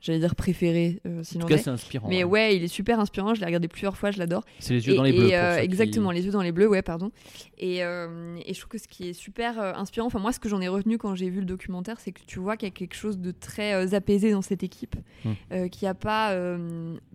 [0.00, 1.58] j'allais dire préférés, euh, s'il En tout cas, est.
[1.58, 2.30] c'est inspirant, Mais ouais.
[2.48, 2.56] ouais.
[2.56, 3.34] il est super inspirant.
[3.34, 4.44] Je l'ai regardé plusieurs fois, je l'adore.
[4.58, 6.42] C'est les yeux Et- dans les et, bleus, pour euh, qui- exactement, les yeux dans
[6.42, 7.10] les bleus, ouais, pardon.
[7.58, 10.40] Et, euh, et je trouve que ce qui est super euh, inspirant, enfin moi, ce
[10.40, 12.72] que j'en ai retenu quand j'ai vu le documentaire, c'est que tu vois qu'il y
[12.72, 15.30] a quelque chose de très apaisé dans cette équipe, Mm.
[15.52, 16.34] euh, qui a pas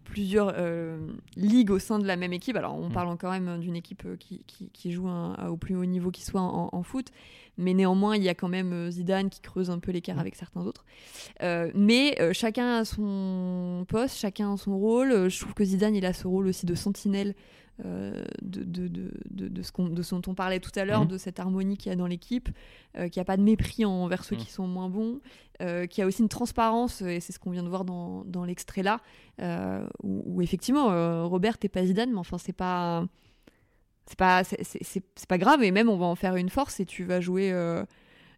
[0.03, 0.53] plusieurs
[1.35, 2.55] ligues au sein de la même équipe.
[2.55, 2.93] Alors, on Mm.
[2.93, 6.23] parle quand même d'une équipe qui, qui- qui joue un- au plus haut niveau qui
[6.23, 7.07] soit en, en foot,
[7.57, 10.19] mais néanmoins, il y a quand même euh, Zidane qui creuse un peu l'écart Mm.
[10.19, 10.85] avec certains autres.
[11.41, 15.29] Euh, mais euh, chacun a son poste, chacun a son rôle.
[15.29, 17.35] Je trouve que Zidane, il a ce rôle aussi de sentinelle
[17.83, 19.11] euh, de, de, de,
[19.49, 21.07] de, ce, qu'on- de ce dont on parlait tout à l'heure, Mhm.
[21.09, 22.47] de cette harmonie qu'il y a dans l'équipe,
[22.97, 24.41] euh, qu'il n'y a pas de mépris envers ceux Mhm.
[24.43, 25.19] qui sont moins bons,
[25.61, 28.23] euh, qu'il y a aussi une transparence, et c'est ce qu'on vient de voir dans,
[28.23, 29.01] dans l'extrait là,
[30.03, 33.05] où, où effectivement, Robert, t'es pas Zidane, mais enfin, c'est pas.
[34.07, 37.05] C'est pas, c'est, pas grave, et même on va en faire une force et tu
[37.05, 37.83] vas jouer euh,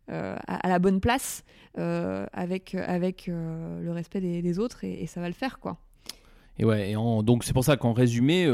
[0.10, 1.44] euh, à, la bonne place
[1.78, 5.78] euh, avec, avec le respect des, autres et, ça va le faire quoi.
[6.58, 8.50] Et ouais, et donc c'est pour ça qu'en résumé,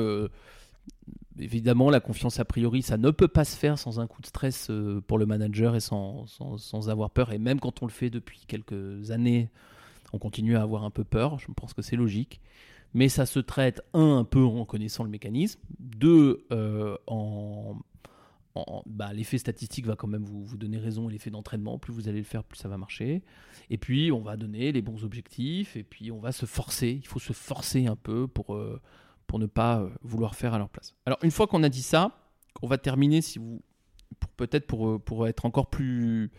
[1.39, 4.27] évidemment, la confiance a priori, ça ne peut pas se faire sans un coup de
[4.27, 4.71] stress
[5.07, 7.31] pour le manager et sans, sans avoir peur.
[7.31, 9.49] Et même quand on le fait depuis quelques années,
[10.13, 11.39] on continue à avoir un peu peur.
[11.39, 12.41] Je pense que c'est logique.
[12.93, 17.75] Mais ça se traite, un, un peu en connaissant le mécanisme, deux, euh, en,
[18.85, 22.07] bah, l'effet statistique va quand même vous, vous donner raison et l'effet d'entraînement, plus vous
[22.07, 23.23] allez le faire, plus ça va marcher.
[23.69, 26.91] Et puis on va donner les bons objectifs et puis on va se forcer.
[27.01, 28.79] Il faut se forcer un peu pour, euh,
[29.25, 30.93] pour ne pas euh, vouloir faire à leur place.
[31.05, 32.19] Alors une fois qu'on a dit ça,
[32.61, 33.61] on va terminer, si vous,
[34.37, 36.31] peut-être pour, pour être encore plus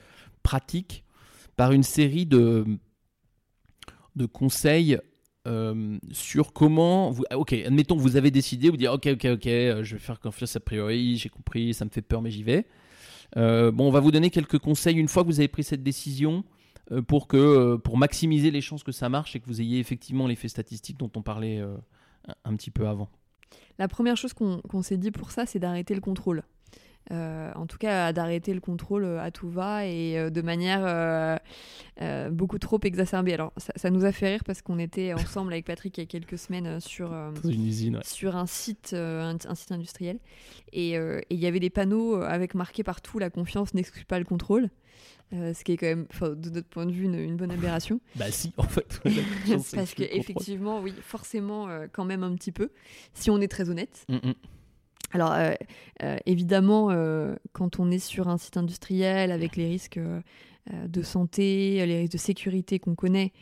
[0.42, 1.04] pratique,
[1.56, 2.64] par une série de,
[4.16, 4.98] de conseils
[5.46, 9.46] euh, sur comment vous, ah, ok admettons vous avez décidé vous dire ok ok ok
[9.46, 12.42] euh, je vais faire confiance a priori j'ai compris ça me fait peur mais j'y
[12.42, 12.66] vais
[13.36, 15.82] Euh, bon on va vous donner quelques conseils une fois que vous avez pris cette
[15.82, 16.44] décision
[17.08, 20.48] pour que pour maximiser les chances que ça marche et que vous ayez effectivement l'effet
[20.48, 21.60] statistique dont on parlait
[22.44, 23.08] un, petit peu avant
[23.78, 26.42] La première chose qu'on qu'on s'est dit pour ça, c'est d'arrêter le contrôle.
[27.10, 30.82] Euh, en tout cas, d'arrêter le contrôle euh, à tout va et euh, de manière
[32.00, 33.34] euh, beaucoup trop exacerbée.
[33.34, 36.04] Alors, ça, ça nous a fait rire parce qu'on était ensemble avec Patrick il y
[36.04, 37.12] a quelques semaines sur,
[37.44, 38.04] une usine, ouais.
[38.04, 40.18] sur un site, un, un site industriel.
[40.72, 44.70] Et il y avait des panneaux avec marqué partout la confiance n'exclut pas le contrôle.
[45.32, 48.00] Euh, ce qui est quand même, de notre point de vue, une, une bonne aberration.
[48.16, 49.00] bah si en fait
[49.74, 52.70] Parce qu'effectivement, oui, forcément, euh, quand même un petit peu,
[53.14, 54.04] si on est très honnête.
[54.08, 54.34] Mm, mm.
[55.14, 55.52] Alors, euh,
[56.02, 60.00] euh, évidemment, euh, quand on est sur un site industriel avec les risques
[60.70, 63.32] de santé, les risques de sécurité qu'on connaît,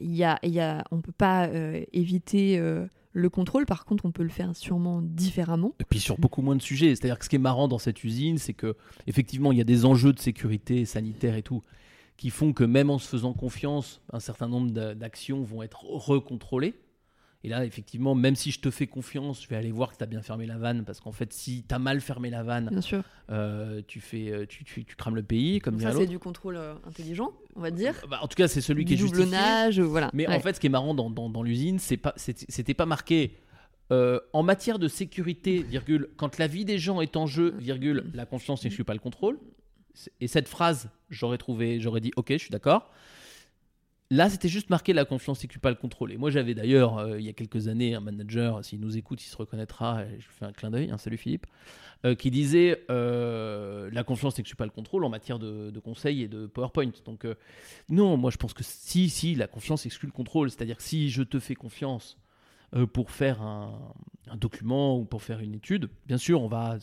[0.00, 0.24] y y
[0.60, 1.48] a, on ne peut pas
[1.92, 2.60] éviter
[3.12, 3.64] le contrôle.
[3.64, 5.72] Par contre, on peut le faire sûrement différemment.
[5.80, 6.94] Et puis sur beaucoup moins de sujets.
[6.94, 9.64] C'est-à-dire que ce qui est marrant dans cette usine, c'est que effectivement, il y a
[9.64, 11.62] des enjeux de sécurité sanitaire et tout
[12.16, 15.84] qui font que même en se faisant confiance, un certain nombre d'a- d'actions vont être
[15.84, 16.74] recontrôlées.
[17.44, 20.02] Et là, effectivement, même si je te fais confiance, je vais aller voir que tu
[20.02, 22.68] as bien fermé la vanne, parce qu'en fait, si tu as mal fermé la vanne,
[22.70, 23.02] Bien sûr.
[23.30, 26.56] euh, tu, fais, euh, tu, tu- tu crames le pays, comme ça, c'est du contrôle
[26.56, 27.94] euh, intelligent, on va dire.
[28.10, 29.82] Bah, en tout cas, c'est celui qui est justifié.
[29.82, 30.10] voilà.
[30.14, 30.34] Mais Ouais.
[30.34, 32.86] en fait, ce qui est marrant dans, dans, dans l'usine, c'est pas, c'était c'était pas
[32.86, 33.36] marqué
[33.92, 38.10] euh, en matière de sécurité, virgule, quand la vie des gens est en jeu, virgule,
[38.14, 39.38] la confiance n'exclut pas le contrôle.
[40.20, 42.90] Et cette phrase, j'aurais trouvé, j'aurais dit, ok, je suis d'accord.
[44.10, 46.12] Là, c'était juste marqué la confiance n'exclut pas le contrôle.
[46.12, 49.22] Et moi, j'avais d'ailleurs, euh, il y a quelques années, un manager, s'il nous écoute,
[49.22, 51.46] il se reconnaîtra, et je fais un clin d'œil, hein, salut Philippe,
[52.06, 56.28] euh, qui disait euh, la confiance n'exclut pas le contrôle en matière de, conseils et
[56.28, 56.90] de PowerPoint.
[57.04, 57.26] Donc,
[57.90, 60.50] non, moi, je pense que si, si, la confiance exclut le contrôle.
[60.50, 62.16] C'est-à-dire que si je te fais confiance
[62.94, 63.92] pour faire un,
[64.36, 66.78] document ou pour faire une étude, bien sûr, on va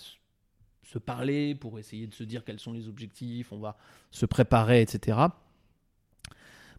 [0.84, 3.78] se parler pour essayer de se dire quels sont les objectifs, on va
[4.12, 5.18] se préparer, etc.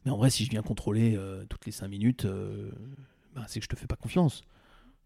[0.06, 2.70] Mais en vrai, si je viens contrôler euh, toutes les 5 minutes, euh,
[3.34, 4.44] bah, c'est que je te fais pas confiance.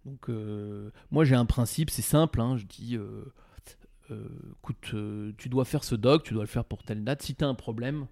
[0.05, 2.41] Donc, euh, moi, j'ai un principe, c'est simple.
[2.41, 2.97] hein, je dis,
[4.11, 4.95] écoute,
[5.39, 7.23] tu dois faire ce doc, tu dois le faire pour telle date.
[7.23, 8.07] Si tu as un problème,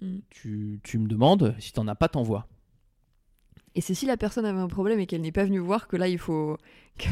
[0.00, 0.18] Mm.
[0.30, 1.54] tu, tu me demandes.
[1.58, 2.46] Si tu n'en as pas, t'envoies.
[3.74, 5.96] Et c'est si la personne avait un problème et qu'elle n'est pas venue voir que
[5.96, 6.56] là, il faut.
[6.98, 7.08] Que,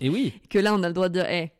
[0.00, 0.34] Et oui.
[0.50, 1.52] que là, on a le droit de dire, hé,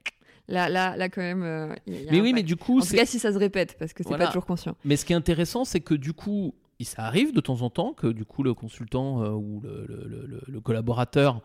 [0.48, 1.42] là, là, là, quand même.
[1.42, 3.76] euh, y a- Mais oui, mais du coup, En tout cas, si ça se répète,
[3.78, 4.24] parce que c'est Voilà.
[4.26, 4.76] pas toujours conscient.
[4.84, 7.70] Mais ce qui est intéressant, c'est que du coup, il- ça arrive de temps en
[7.70, 11.42] temps que du coup le consultant euh, ou le, le- le- le- le collaborateur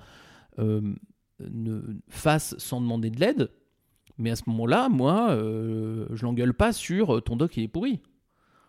[0.60, 0.94] euh,
[1.40, 3.50] ne fasse sans demander de l'aide.
[4.20, 7.68] Mais à ce moment-là, moi, euh, je l'engueule pas sur euh, ton doc il est
[7.68, 8.00] pourri.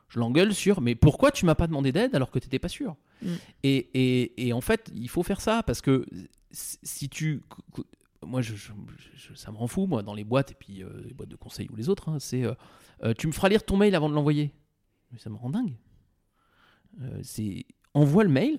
[0.09, 2.69] Je l'engueule sur mais pourquoi tu m'as pas demandé d'aide alors que tu n'étais pas
[2.69, 2.97] sûr?
[3.23, 3.29] Mm.
[3.63, 6.05] et, et- et en fait, il faut faire ça parce que
[6.51, 7.43] si tu.
[8.27, 8.73] Moi, je, je-
[9.17, 11.69] je- ça me rend fou, moi, dans les boîtes, et puis les boîtes de conseil
[11.71, 12.45] ou les autres, hein, c'est
[13.19, 14.53] tu me feras lire ton mail avant de l'envoyer.
[15.13, 15.77] Mais ça me rend dingue.
[17.03, 18.59] Euh, c'est envoie le mail,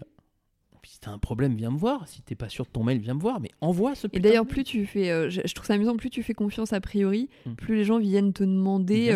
[0.84, 2.08] si t'as un problème, viens me voir.
[2.08, 3.40] Si t'es pas sûr de ton mail, viens me voir.
[3.40, 6.12] Mais envoie ce Et d'ailleurs, plus tu fais, euh, je, je trouve ça amusant, plus
[6.12, 7.54] tu fais confiance a priori, Mm.
[7.56, 9.10] plus les gens viennent te demander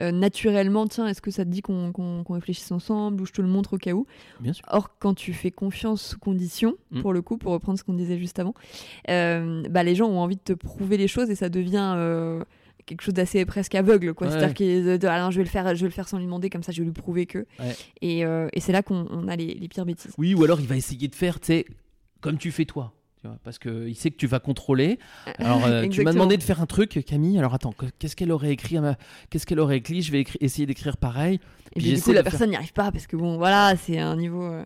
[0.00, 3.48] euh, naturellement, tiens, est-ce que ça te dit qu'on réfléchisse ensemble ou je te le
[3.48, 4.06] montre au cas où.
[4.40, 4.64] Bien sûr.
[4.70, 7.02] Or, quand tu fais confiance sous condition, Mm.
[7.02, 8.54] pour le coup, pour reprendre ce qu'on disait juste avant,
[9.08, 12.40] bah, les gens ont envie de te prouver les choses et ça devient
[12.90, 14.12] quelque chose d'assez presque aveugle.
[14.12, 14.26] quoi.
[14.26, 14.32] Ouais.
[14.32, 16.24] C'est-à-dire qu'ils de, de, ah je vais le faire, je vais le faire sans lui
[16.26, 17.38] demander, comme ça, je vais lui prouver que.
[17.58, 17.74] Ouais.
[18.02, 20.12] Et, euh, et c'est là qu'on on a les, les pires bêtises.
[20.18, 21.64] Oui, ou alors il va essayer de faire, tu sais,
[22.20, 22.92] comme tu fais toi.
[23.22, 24.98] Tu vois, parce qu'il sait que tu vas contrôler.
[25.38, 27.38] Alors, euh, tu m'as demandé de faire un truc, Camille.
[27.38, 28.96] Alors, attends, que- qu'est-ce qu'elle aurait écrit ma...
[29.28, 30.00] Qu'est-ce qu'elle aurait écrit?
[30.00, 31.38] Je vais écri- essayer d'écrire pareil.
[31.76, 33.98] Et Puis du coup, la faire- personne n'y arrive pas parce que bon, voilà, c'est
[33.98, 34.42] un niveau.
[34.42, 34.64] euh,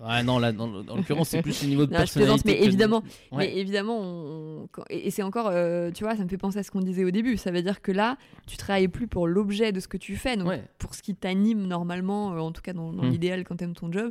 [0.00, 2.42] Ouais, non, là, dans, dans l'occurrence, c'est plus le niveau de Non, personnalité.
[2.46, 3.38] mais que évidemment, Ouais.
[3.46, 6.62] mais évidemment, on- et, et c'est encore, euh, tu vois, ça me fait penser à
[6.64, 7.36] ce qu'on disait au début.
[7.36, 8.16] Ça veut dire que là,
[8.48, 10.64] tu travailles plus pour l'objet de ce que tu fais, donc Ouais.
[10.78, 13.10] pour ce qui t'anime normalement, euh, en tout cas dans, dans Mm.
[13.10, 14.10] l'idéal quand t'aimes ton job,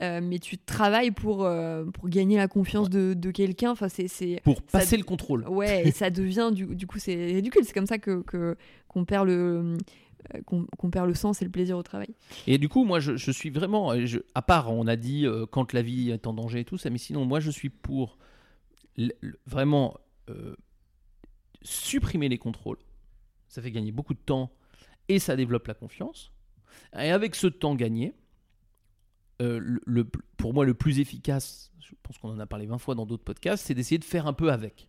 [0.00, 1.48] mais tu travailles pour
[1.94, 3.70] pour gagner la confiance de, de quelqu'un.
[3.70, 5.46] Enfin, c'est Pour ça- passer le contrôle.
[5.48, 7.62] Ouais, et ça devient du, du coup c'est ridicule.
[7.64, 8.56] C'est comme ça que que-
[8.88, 9.76] qu'on perd le
[10.34, 12.08] euh, qu'on perd le sens et le plaisir au travail.
[12.46, 13.92] Et du coup, moi, je, je suis vraiment.
[13.92, 16.64] euh, je- à part, on a dit euh, quand la vie est en danger et
[16.64, 18.18] tout ça, mais sinon, moi, je suis pour
[18.98, 19.96] l- l- vraiment
[20.28, 20.54] euh,
[21.62, 22.78] supprimer les contrôles.
[23.48, 24.50] Ça fait gagner beaucoup de temps
[25.08, 26.32] et ça développe la confiance.
[26.94, 28.12] Et avec ce temps gagné,
[29.40, 32.78] euh, le, le- pour moi, le plus efficace, je pense qu'on en a parlé 20
[32.78, 34.88] fois dans d'autres podcasts, c'est d'essayer de faire un peu avec.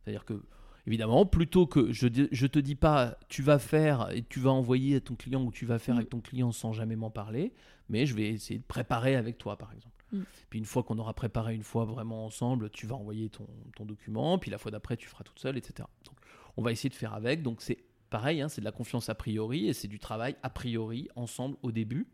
[0.00, 0.42] C'est-à-dire que,
[0.86, 4.96] évidemment, plutôt que je, je te dis pas tu vas faire et tu vas envoyer
[4.96, 7.52] à ton client ou tu vas faire avec ton client sans jamais m'en parler,
[7.88, 9.94] mais je vais essayer de préparer avec toi, par exemple.
[10.12, 10.22] Mm.
[10.50, 13.84] Puis une fois qu'on aura préparé une fois vraiment ensemble, tu vas envoyer ton, ton
[13.84, 15.88] document, puis la fois d'après, tu feras toute seule, etc.
[16.04, 16.16] Donc,
[16.56, 17.42] on va essayer de faire avec.
[17.42, 17.78] Donc, c'est
[18.10, 21.56] pareil, hein, c'est de la confiance a priori et c'est du travail a priori ensemble
[21.62, 22.06] au début.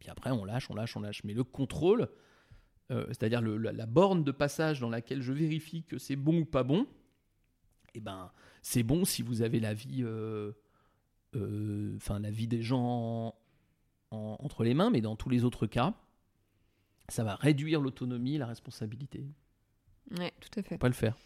[0.00, 1.22] Puis après, on lâche, on lâche, on lâche.
[1.24, 2.08] Mais le contrôle,
[2.90, 6.44] euh, c'est-à-dire la, la borne de passage dans laquelle je vérifie que c'est bon ou
[6.44, 6.86] pas bon,
[7.94, 8.30] eh ben,
[8.62, 10.52] c'est bon si vous avez la vie, euh,
[11.36, 13.34] euh, enfin la vie des gens
[14.10, 15.94] en- entre les mains, mais dans tous les autres cas,
[17.08, 19.24] ça va réduire l'autonomie, la responsabilité.
[20.18, 20.74] Ouais, tout à fait.
[20.74, 21.16] Faut pas le faire.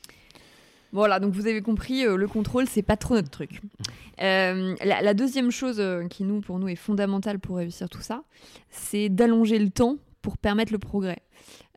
[0.93, 3.61] Voilà, donc vous avez compris, euh, le contrôle, c'est pas trop notre truc.
[4.23, 8.01] Euh, la, la deuxième chose euh, qui, nous, pour nous, est fondamentale pour réussir tout
[8.01, 8.23] ça,
[8.71, 11.19] c'est d'allonger le temps pour permettre le progrès.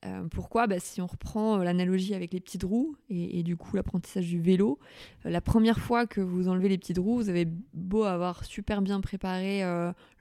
[0.05, 0.67] Euh, pourquoi?
[0.67, 4.39] Bah, Si on reprend euh, l'analogie avec les petites roues et, du coup l'apprentissage du
[4.39, 4.79] vélo,
[5.25, 8.81] euh, la première fois que vous enlevez les petites roues, vous avez beau avoir super
[8.81, 9.63] bien préparé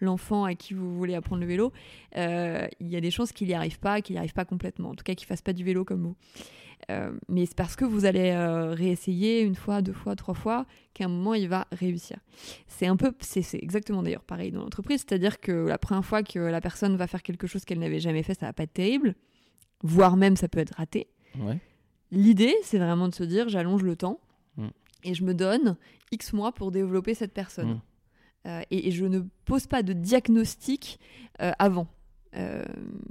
[0.01, 1.73] l'enfant à qui vous voulez apprendre le vélo,
[2.15, 4.95] il y a des chances qu'il n'y arrive pas, qu'il n'y arrive pas complètement, en
[4.95, 6.17] tout cas qu'il fasse pas du vélo comme vous.
[7.29, 8.35] Mais c'est parce que vous allez
[8.75, 12.19] réessayer une fois, deux fois, trois fois qu'à un moment il va réussir.
[12.67, 16.39] C'est un peu, c'est exactement d'ailleurs pareil dans l'entreprise, c'est-à-dire que la première fois que
[16.39, 19.15] la personne va faire quelque chose qu'elle n'avait jamais fait, ça va pas être terrible,
[19.83, 21.09] voire même ça peut être raté.
[21.39, 21.59] Ouais.
[22.11, 24.19] L'idée, c'est vraiment de se dire j'allonge le temps
[24.59, 24.69] Mm.
[25.05, 25.77] et je me donne
[26.13, 27.75] X mois pour développer cette personne.
[27.75, 27.81] Mm.
[28.47, 30.99] Euh, et, et je ne pose pas de diagnostic
[31.41, 31.87] euh, avant.
[32.37, 32.63] Euh,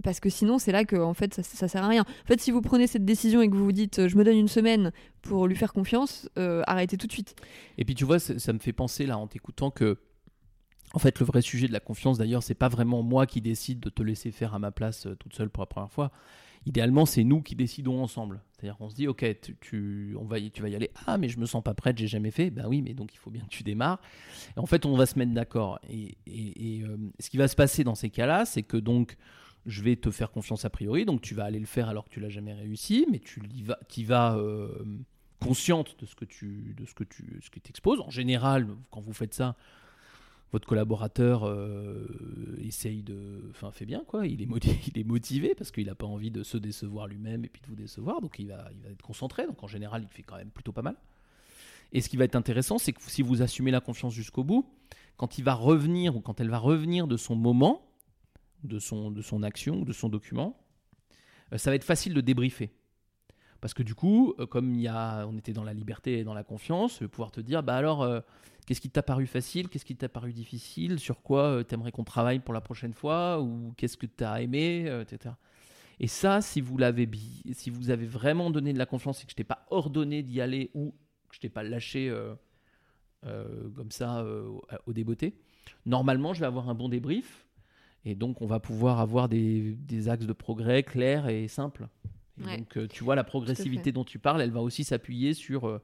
[0.03, 2.03] parce que sinon, c'est là que en fait, ça, ça sert à rien.
[2.03, 4.37] En fait, si vous prenez cette décision et que vous vous dites, je me donne
[4.37, 7.35] une semaine pour lui faire confiance, arrêtez tout de suite.
[7.77, 9.97] Et puis tu vois, ça ça me fait penser là en t'écoutant que,
[10.93, 13.79] en fait, le vrai sujet de la confiance, d'ailleurs, c'est pas vraiment moi qui décide
[13.79, 16.11] de te laisser faire à ma place euh, toute seule pour la première fois.
[16.67, 18.41] Idéalement, c'est nous qui décidons ensemble.
[18.51, 19.25] C'est-à-dire qu'on se dit, ok,
[19.61, 20.91] tu, vas y aller.
[21.05, 22.49] Ah, mais je me sens pas prête, j'ai jamais fait.
[22.49, 24.01] Ben oui, mais donc il faut bien que tu démarres.
[24.57, 25.79] En fait, on va se mettre d'accord.
[25.89, 26.17] Et,
[26.83, 29.15] euh, ce qui va se passer dans ces cas-là, c'est que donc
[29.65, 32.09] je vais te faire confiance a priori, donc tu vas aller le faire alors que
[32.09, 33.41] tu l'as jamais réussi, mais tu
[33.95, 34.83] y vas, euh,
[35.39, 38.01] consciente de ce que tu, de ce que tu, ce.
[38.01, 39.55] En général, quand vous faites ça,
[40.51, 42.07] votre collaborateur euh,
[42.63, 44.25] essaye de, enfin fait bien quoi.
[44.25, 47.67] Il est motivé, parce qu'il n'a pas envie de se décevoir lui-même et puis de
[47.67, 49.45] vous décevoir, donc il va, il va être concentré.
[49.45, 50.95] Donc en général, il fait quand même plutôt pas mal.
[51.93, 54.65] Et ce qui va être intéressant, c'est que si vous assumez la confiance jusqu'au bout,
[55.15, 57.81] quand il va revenir ou quand elle va revenir de son moment,
[58.63, 60.57] de son, de son action ou de son document,
[61.53, 62.71] euh, ça va être facile de débriefer.
[63.61, 66.33] Parce que du coup, euh, comme y a, on était dans la liberté et dans
[66.33, 68.19] la confiance, pouvoir te dire, bah alors, euh,
[68.65, 72.03] qu'est-ce qui t'a paru facile, qu'est-ce qui t'a paru difficile, sur quoi tu t'aimerais qu'on
[72.03, 75.35] travaille pour la prochaine fois, ou qu'est-ce que t'as aimé, euh, etc.
[75.99, 77.09] Et ça, si vous l'avez,
[77.53, 80.39] si vous avez vraiment donné de la confiance et que je t'ai pas ordonné d'y
[80.41, 80.93] aller ou
[81.29, 82.35] que je t'ai pas lâché euh,
[83.25, 85.33] euh, comme ça euh, au- au débeauté,
[85.87, 87.47] normalement, je vais avoir un bon débrief.
[88.05, 91.87] Et donc, on va pouvoir avoir des axes de progrès clairs et simples.
[92.39, 92.57] Et Ouais.
[92.57, 95.81] donc, euh, tu vois, la progressivité dont tu parles, elle va aussi s'appuyer sur, euh,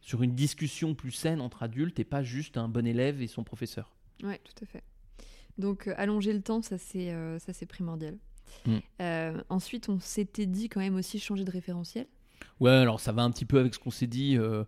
[0.00, 3.44] sur une discussion plus saine entre adultes et pas juste un bon élève et son
[3.44, 3.94] professeur.
[4.22, 4.82] Ouais, tout à fait.
[5.58, 8.16] Donc, euh, allonger le temps, ça c'est ça c'est primordial.
[8.66, 8.76] Mm.
[9.00, 12.06] Euh, ensuite, on s'était dit quand même aussi changer de référentiel.
[12.60, 14.64] Ouais, alors ça va un petit peu avec ce qu'on s'est dit euh,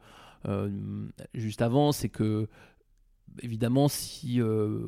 [0.46, 0.70] euh,
[1.34, 2.48] juste avant, c'est que
[3.42, 4.86] évidemment si euh,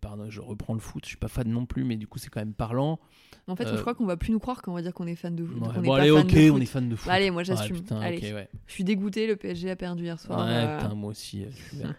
[0.00, 2.28] pardon, je reprends le foot, je suis pas fan non plus, mais du coup c'est
[2.30, 2.98] quand même parlant.
[3.46, 5.06] En fait, Euh, je crois qu'on va plus nous croire quand on va dire qu'on
[5.06, 6.96] est fan de, Ouais, est bon, pas allez, fan ok, de on est fan de
[6.96, 7.06] foot.
[7.08, 7.76] Bah, allez, moi j'assume.
[7.76, 8.16] putain, allez.
[8.16, 8.48] ok, ouais.
[8.66, 10.46] Je suis dégoûté, le PSG a perdu hier soir.
[10.46, 11.44] Ouais, euh, putain, moi aussi.
[11.50, 11.94] je suis vert.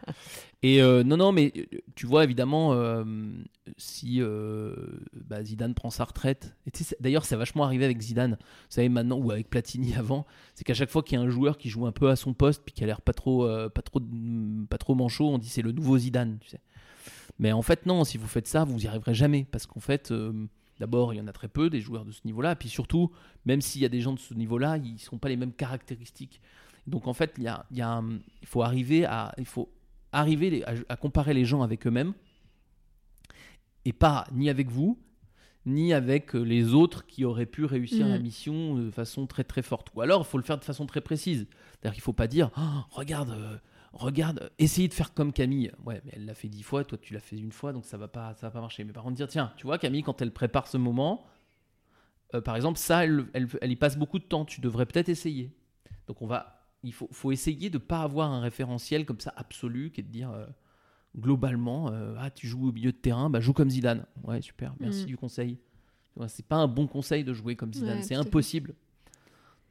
[0.67, 1.63] Et euh, non, non, mais euh,
[1.93, 3.03] tu vois, évidemment, euh,
[3.77, 4.19] si
[5.13, 6.55] bah, Zidane prend sa retraite,
[6.99, 10.73] d'ailleurs, c'est vachement arrivé avec Zidane, vous savez, maintenant, ou avec Platini avant, c'est qu'à
[10.73, 12.73] chaque fois qu'il y a un joueur qui joue un peu à son poste, puis
[12.73, 14.01] qui a l'air pas trop, pas, trop,
[14.67, 16.61] pas trop manchot, on dit c'est le nouveau Zidane, tu sais.
[17.37, 20.11] Mais en fait, non, si vous faites ça, vous y arriverez jamais, parce qu'en fait.
[20.77, 23.09] D'abord, il y en a très peu des joueurs de ce niveau-là, puis surtout,
[23.45, 25.53] même s'il y a des gens de ce niveau-là, ils ne sont pas les mêmes
[25.53, 26.41] caractéristiques.
[26.85, 28.03] Donc en fait, il, y a,
[28.43, 29.69] faut arriver à, il faut
[30.19, 32.13] arriver les- à, à comparer les gens avec eux-mêmes
[33.85, 34.99] et pas ni avec vous
[35.67, 39.63] ni avec euh, les autres qui auraient pu réussir la mission de façon très très
[39.63, 39.87] forte.
[39.95, 41.47] Ou alors, il faut le faire de façon très précise.
[41.49, 42.61] C'est-à-dire qu'il ne faut pas dire Oh,
[42.91, 43.57] regarde, euh,
[43.91, 45.71] regarde, essayez de faire comme Camille.
[45.83, 47.97] Ouais, mais elle l'a fait dix fois, toi tu l'as fait une fois, donc ça
[47.97, 48.83] va pas, ça va pas marcher.
[48.83, 51.25] Mais par contre, dire tiens, tu vois Camille, quand elle prépare ce moment,
[52.35, 54.45] euh, par exemple, ça, elle, elle, elle y passe beaucoup de temps.
[54.45, 55.49] Tu devrais peut-être essayer.
[56.05, 56.54] Donc on va,
[56.85, 60.09] il faut, faut essayer de pas avoir un référentiel comme ça absolu, qui est de
[60.11, 60.45] dire euh,
[61.19, 64.05] globalement, euh, ah tu joues au milieu de terrain, bah joue comme Zidane.
[64.23, 65.07] Ouais super, merci Mm.
[65.07, 65.55] du conseil.
[65.55, 68.73] Tu vois, C'est pas un bon conseil de jouer comme Zidane, Ouais, c'est impossible.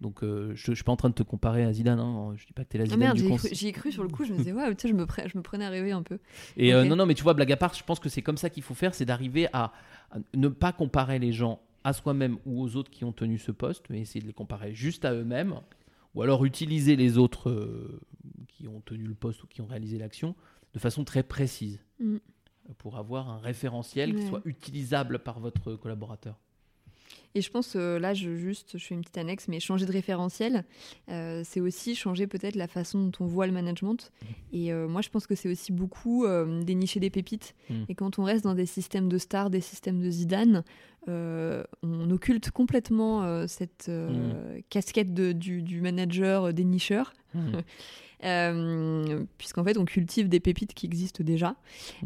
[0.01, 2.01] Donc euh, je, je suis pas en train de te comparer à Zidane.
[2.01, 2.35] Hein.
[2.37, 3.51] Je dis pas que t'es la Ah Zidane merde, du conseil.
[3.51, 5.05] cru, j'y ai cru sur le coup, je me disais, ouais, tu sais, je me,
[5.05, 6.19] pre- je me prenais à rêver un peu.
[6.57, 8.51] Et non, non, mais tu vois, blague à part, je pense que c'est comme ça
[8.51, 9.73] qu'il faut faire, c'est d'arriver à,
[10.11, 13.53] à ne pas comparer les gens à soi-même ou aux autres qui ont tenu ce
[13.53, 15.55] poste, mais essayer de les comparer juste à eux-mêmes,
[16.15, 18.01] ou alors utiliser les autres euh,
[18.49, 20.35] qui ont tenu le poste ou qui ont réalisé l'action
[20.73, 21.81] de façon très précise,
[22.69, 22.75] Mm.
[22.79, 26.41] pour avoir un référentiel qui soit utilisable par votre collaborateur.
[27.35, 29.93] Et je pense, euh, là, je, juste, je fais une petite annexe, mais changer de
[29.93, 30.65] référentiel,
[31.11, 34.13] euh, c'est aussi changer peut-être la façon dont on voit le management.
[34.53, 36.25] Et euh, moi, je pense que c'est aussi beaucoup
[36.63, 37.55] dénicher des pépites.
[37.69, 37.85] Mm.
[37.89, 40.65] Et quand on reste dans des systèmes de stars, des systèmes de Zidane,
[41.07, 47.13] on occulte complètement euh, cette euh, casquette de- du, du manager euh, dénicheur.
[47.35, 47.41] Mm.
[48.23, 51.57] Euh, puisqu'en fait on cultive des pépites qui existent déjà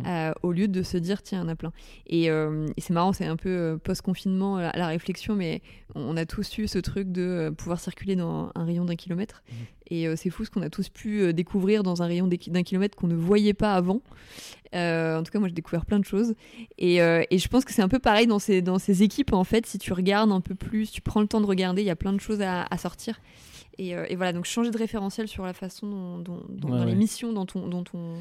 [0.05, 1.73] euh, au lieu de se dire tiens il y en a plein.
[2.09, 5.63] Et, euh, et c'est marrant c'est un peu euh, post-confinement la, la réflexion mais
[5.95, 9.45] on a tous eu ce truc de euh, pouvoir circuler dans un rayon d'un kilomètre
[9.89, 12.63] et euh, c'est fou ce qu'on a tous pu euh, découvrir dans un rayon d'un
[12.63, 14.01] kilomètre qu'on ne voyait pas avant
[14.75, 16.35] Euh, en tout cas moi j'ai découvert plein de choses
[16.77, 19.33] et, euh, et je pense que c'est un peu pareil dans ces, dans ces équipes
[19.33, 21.87] en fait si tu regardes un peu plus tu prends le temps de regarder il
[21.87, 23.19] y a plein de choses à, à sortir
[23.79, 26.79] et, euh, et voilà, donc changer de référentiel sur la façon dont, dont- dont- Ouais,
[26.81, 28.17] dans les missions dont on, dont on,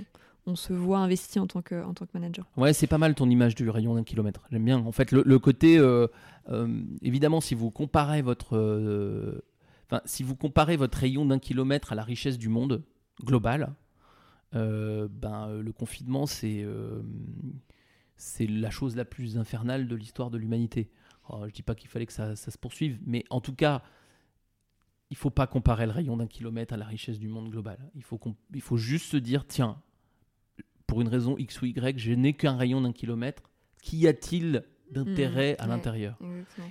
[0.45, 2.45] on se voit investi en tant que, en tant que manager.
[2.55, 4.41] Ouais, c'est pas mal ton image du rayon d'un kilomètre.
[4.51, 4.78] J'aime bien.
[4.86, 5.78] En fait, le, le côté,
[7.01, 8.55] évidemment, si vous comparez votre,
[10.05, 12.83] si vous comparez votre rayon d'un kilomètre à la richesse du monde
[13.23, 13.75] global,
[14.55, 17.01] euh, ben euh, le confinement, c'est euh,
[18.15, 20.89] c'est la chose la plus infernale de l'histoire de l'humanité.
[21.29, 23.83] Alors, je dis pas qu'il fallait que ça, ça se poursuive, mais en tout cas,
[25.09, 27.77] il faut pas comparer le rayon d'un kilomètre à la richesse du monde global.
[27.95, 28.19] Il faut,
[28.53, 29.81] il faut juste se dire, tiens,
[30.85, 33.43] pour une raison X ou Y, je n'ai qu'un rayon d'un kilomètre.
[33.81, 36.17] Qu'y a-t-il d'intérêt Mmh, à ouais, l'intérieur.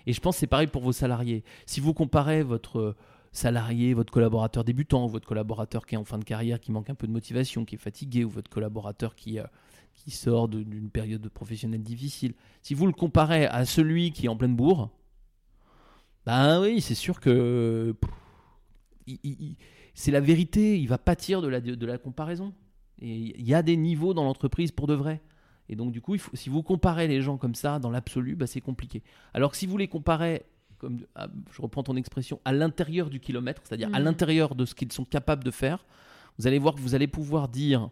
[0.06, 1.44] Et je pense que c'est pareil pour vos salariés.
[1.66, 2.96] Si vous comparez votre
[3.32, 6.90] salarié, votre collaborateur débutant, ou votre collaborateur qui est en fin de carrière, qui manque
[6.90, 9.44] un peu de motivation, qui est fatigué, ou votre collaborateur qui, euh,
[9.94, 14.28] qui sort d'une période de professionnelle difficile, si vous le comparez à celui qui est
[14.28, 14.90] en pleine bourre,
[16.24, 17.94] ben oui, c'est sûr que
[19.94, 22.52] c'est la vérité, il va pâtir de la, de la comparaison.
[23.00, 25.20] Et il y a des niveaux dans l'entreprise pour de vrai.
[25.68, 28.36] Et donc, du coup, il faut, si vous comparez les gens comme ça, dans l'absolu,
[28.36, 29.02] bah, c'est compliqué.
[29.34, 30.44] Alors que si vous les comparez,
[30.78, 34.04] comme, ah, je reprends ton expression, à l'intérieur du kilomètre, c'est-à-dire à Mhm.
[34.04, 35.84] l'intérieur de ce qu'ils sont capables de faire,
[36.38, 37.88] vous allez voir que vous allez pouvoir dire,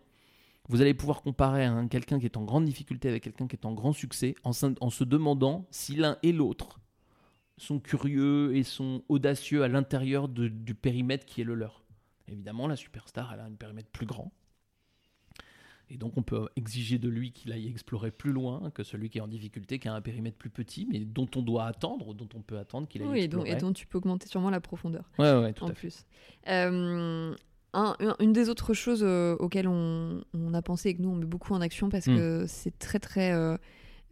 [0.69, 3.67] vous allez pouvoir comparer un- quelqu'un qui est en grande difficulté avec quelqu'un qui est
[3.67, 6.79] en grand succès, en, se- en se demandant si l'un et l'autre
[7.57, 11.85] sont curieux et sont audacieux à l'intérieur du périmètre qui est le leur.
[12.29, 14.33] Évidemment, la superstar, elle a un périmètre plus grand.
[15.91, 19.19] Et donc, on peut exiger de lui qu'il aille explorer plus loin que celui qui
[19.19, 22.29] est en difficulté, qui a un périmètre plus petit, mais dont on doit attendre, dont
[22.35, 23.51] on peut attendre qu'il aille Oui, explorer.
[23.51, 25.05] et dont tu peux augmenter sûrement la profondeur.
[25.19, 26.07] Ouais, ouais, tout en à fait.
[26.49, 27.35] Euh,
[27.75, 31.11] un- un- une des autres choses euh, auxquelles on, on a pensé et que nous
[31.11, 32.17] on met beaucoup en action parce Hmm.
[32.17, 33.57] que c'est très très euh,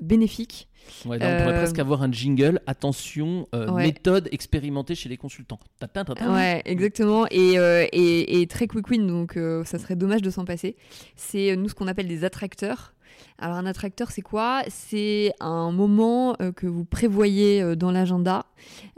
[0.03, 0.69] bénéfique.
[1.07, 2.61] Ouais, là, on pourrait Euh, presque avoir un jingle.
[2.67, 3.85] Attention, euh, ouais.
[3.85, 5.61] méthode expérimentée chez les consultants.
[5.79, 6.35] Tatin, tatin.
[6.35, 7.27] Ouais, exactement.
[7.31, 10.77] Et, euh, et, et très quick win, donc ça serait dommage de s'en passer.
[11.17, 12.95] C'est nous ce qu'on appelle des attracteurs.
[13.39, 14.63] Alors un attracteur, c'est quoi?
[14.69, 18.47] C'est un moment euh, que vous prévoyez euh, dans l'agenda,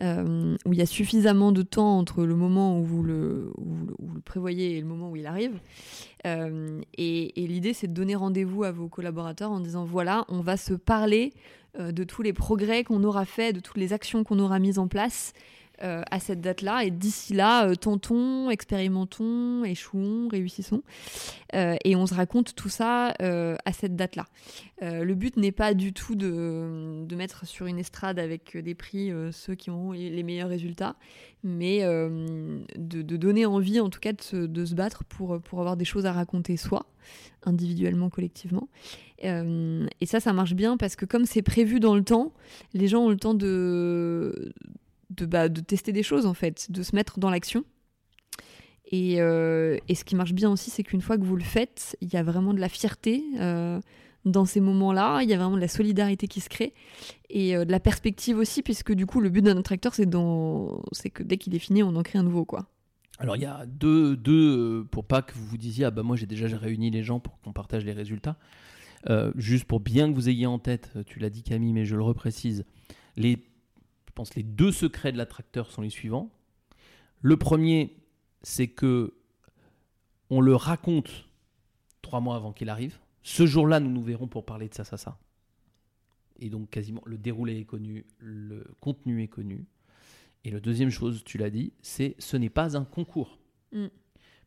[0.03, 3.53] euh, où il y a suffisamment de temps entre le moment où vous le,
[4.25, 5.59] prévoyez et le moment où il arrive.
[6.27, 10.57] Et et l'idée, c'est de donner rendez-vous à vos collaborateurs en disant, voilà, on va
[10.57, 11.33] se parler
[11.79, 14.89] de tous les progrès qu'on aura fait, de toutes les actions qu'on aura mises en
[14.89, 15.35] place
[15.83, 16.85] euh, à cette date-là.
[16.85, 20.83] Et d'ici là, euh, tentons, expérimentons, échouons, réussissons.
[21.55, 24.27] Euh, et on se raconte tout ça à cette date-là.
[24.81, 29.11] Le but n'est pas du tout de, de mettre sur une estrade avec des prix
[29.33, 30.97] ceux qui ont les meilleurs résultats,
[31.43, 35.61] mais de, de donner envie en tout cas de se, de se battre pour, pour
[35.61, 36.87] avoir des choses à raconter soi,
[37.45, 38.68] individuellement, collectivement.
[39.22, 42.33] Et ça, ça marche bien parce que comme c'est prévu dans le temps,
[42.75, 44.53] les gens ont le temps de,
[45.11, 47.64] de, bah, de tester des choses en fait, de se mettre dans l'action.
[48.86, 51.96] Et, euh, et ce qui marche bien aussi, c'est qu'une fois que vous le faites,
[52.00, 53.80] il y a vraiment de la fierté euh,
[54.24, 56.74] dans ces moments-là, il y a vraiment de la solidarité qui se crée
[57.30, 60.82] et euh, de la perspective aussi, puisque du coup, le but d'un attracteur, c'est dans...
[61.12, 62.44] que dès qu'il est fini, on en crée un nouveau.
[62.44, 62.68] quoi.
[63.18, 66.16] Alors il y a deux, deux pour pas que vous vous disiez ah bah moi
[66.16, 68.36] j'ai déjà réuni les gens pour qu'on partage les résultats.
[69.36, 72.02] Juste pour bien que vous ayez en tête, tu l'as dit Camille, mais je le
[72.02, 72.64] reprécise,
[73.16, 73.38] les,
[74.14, 76.30] pense les deux secrets de l'attracteur sont les suivants.
[77.20, 77.96] Le premier,
[78.42, 79.14] c'est que
[80.30, 81.28] on le raconte
[82.02, 82.98] trois mois avant qu'il arrive.
[83.22, 85.18] Ce jour-là, nous nous verrons pour parler de ça, ça, ça.
[86.38, 89.66] Et donc quasiment le déroulé est connu, le contenu est connu.
[90.44, 93.38] Et la deuxième chose, tu l'as dit, c'est ce n'est pas un concours.
[93.72, 93.86] Mm.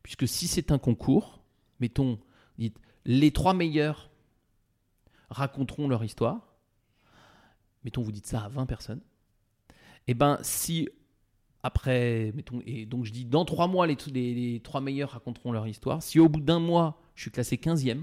[0.02, 1.42] Puisque si c'est un concours,
[1.80, 2.18] mettons,
[2.56, 4.10] dites, les trois meilleurs
[5.30, 6.54] raconteront leur histoire.
[7.84, 9.00] Mettons, vous dites ça à 20 personnes.
[10.08, 10.88] Et ben, si
[11.62, 15.52] après, mettons, et donc je dis dans trois mois, les, les- les trois meilleurs raconteront
[15.52, 16.02] leur histoire.
[16.02, 18.02] Si au bout d'un mois, je suis classé 15e,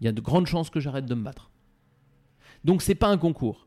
[0.00, 1.50] il y a de grandes chances que j'arrête de me battre.
[2.64, 3.66] Donc c'est pas un concours.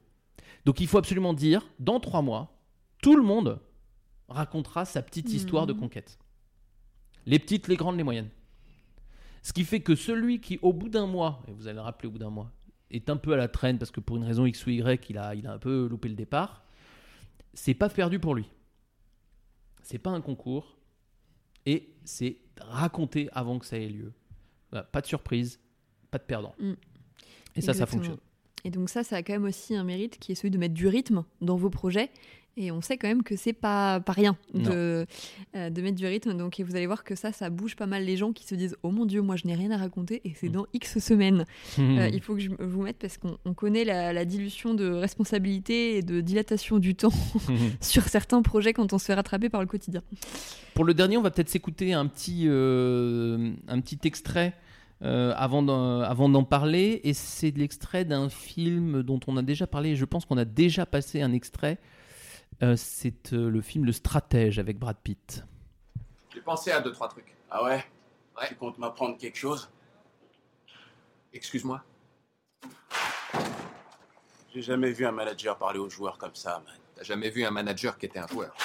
[0.65, 2.57] Donc il faut absolument dire, dans trois mois,
[3.01, 3.59] tout le monde
[4.27, 6.17] racontera sa petite histoire de conquête.
[7.25, 8.29] Les petites, les grandes, les moyennes.
[9.43, 12.07] Ce qui fait que celui qui, au bout d'un mois, et vous allez le rappeler
[12.07, 12.51] au bout d'un mois,
[12.91, 15.17] est un peu à la traîne parce que pour une raison X ou Y, il
[15.17, 16.63] a, il a un peu loupé le départ,
[17.53, 18.49] c'est pas perdu pour lui.
[19.83, 20.77] C'est pas un concours
[21.65, 24.13] et c'est raconté avant que ça ait lieu.
[24.71, 25.59] Voilà, pas de surprise,
[26.11, 26.55] pas de perdant.
[26.59, 26.73] Mm.
[27.55, 28.17] Et ça, ça fonctionne.
[28.63, 30.73] Et donc ça, ça a quand même aussi un mérite qui est celui de mettre
[30.73, 32.09] du rythme dans vos projets.
[32.57, 35.05] Et on sait quand même que c'est pas, pas rien de,
[35.55, 36.33] euh, de mettre du rythme.
[36.37, 38.55] Donc et vous allez voir que ça, ça bouge pas mal les gens qui se
[38.55, 41.45] disent Oh mon Dieu, moi je n'ai rien à raconter et c'est dans X semaines.
[41.77, 41.97] Mhm.
[41.97, 44.89] Euh, il faut que je vous mette parce qu'on on connaît la, la dilution de
[44.89, 47.11] responsabilité et de dilatation du temps
[47.81, 50.01] sur certains projets quand on se fait rattraper par le quotidien.
[50.73, 54.53] Pour le dernier, on va peut-être s'écouter un petit, euh, un petit extrait
[55.01, 57.01] euh, avant d'en parler.
[57.03, 59.95] Et c'est l'extrait d'un film dont on a déjà parlé.
[59.95, 61.77] Je pense qu'on a déjà passé un extrait.
[62.63, 65.43] Euh, c'est euh, le film Le Stratège avec Brad Pitt.
[66.33, 67.35] J'ai pensé à deux, trois trucs.
[67.49, 67.83] Ah ouais?
[68.47, 69.69] Tu comptes m'apprendre quelque chose?
[71.33, 71.83] Excuse-moi.
[74.53, 76.75] J'ai jamais vu un manager parler aux joueurs comme ça, man.
[76.95, 78.55] T'as jamais vu un manager qui était un joueur?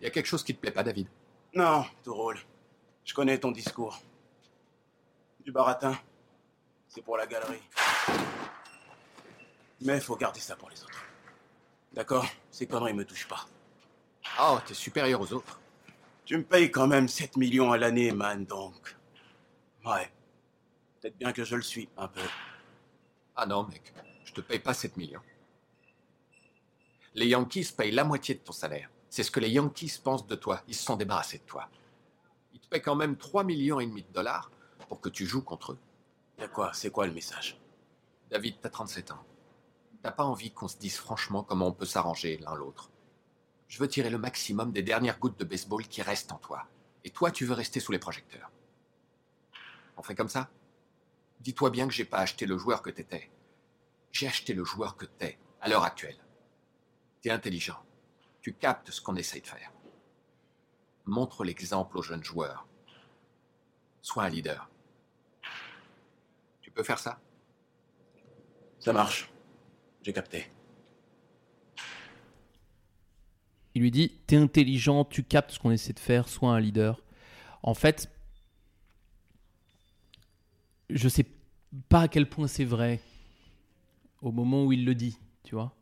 [0.00, 1.08] Il y a quelque chose qui te plaît pas, David?
[1.54, 2.38] Non, tout rôle.
[3.04, 3.98] Je connais ton discours.
[5.44, 5.96] Du baratin,
[6.88, 7.62] c'est pour la galerie.
[9.80, 11.02] Mais faut garder ça pour les autres.
[11.92, 13.46] D'accord Ces conneries me touchent pas.
[14.40, 15.60] Oh, t'es supérieur aux autres.
[16.24, 18.96] Tu me payes quand même 7 millions à l'année, man, donc.
[19.84, 20.10] Ouais.
[21.00, 22.20] Peut-être bien que je le suis, un peu.
[23.36, 23.92] Ah non, mec,
[24.24, 25.20] je te paye pas 7 millions.
[27.14, 28.88] Les Yankees payent la moitié de ton salaire.
[29.10, 30.62] C'est ce que les Yankees pensent de toi.
[30.68, 31.68] Ils se sont débarrassés de toi.
[32.54, 34.50] Ils te payent quand même 3 millions et demi de dollars
[34.88, 35.78] pour que tu joues contre eux.
[36.38, 36.70] Y'a quoi?
[36.72, 37.58] C'est quoi le message?
[38.30, 39.24] David, t'as 37 ans.
[40.02, 42.90] T'as pas envie qu'on se dise franchement comment on peut s'arranger l'un l'autre.
[43.68, 46.66] Je veux tirer le maximum des dernières gouttes de baseball qui restent en toi.
[47.04, 48.50] Et toi, tu veux rester sous les projecteurs.
[49.96, 50.50] On fait comme ça?
[51.40, 53.30] Dis-toi bien que j'ai pas acheté le joueur que t'étais.
[54.10, 56.18] J'ai acheté le joueur que t'es, à l'heure actuelle.
[57.22, 57.82] T'es intelligent.
[58.40, 59.72] Tu captes ce qu'on essaye de faire.
[61.06, 62.66] Montre l'exemple aux jeunes joueurs.
[64.02, 64.68] Sois un leader.
[66.60, 67.20] Tu peux faire ça?
[68.80, 69.31] Ça marche.
[70.02, 70.46] J'ai capté.
[73.74, 77.02] Il lui dit T'es intelligent, tu captes ce qu'on essaie de faire, sois un leader.
[77.62, 78.10] En fait,
[80.90, 81.26] je sais
[81.88, 83.00] pas à quel point c'est vrai
[84.20, 85.74] au moment où il le dit, tu vois,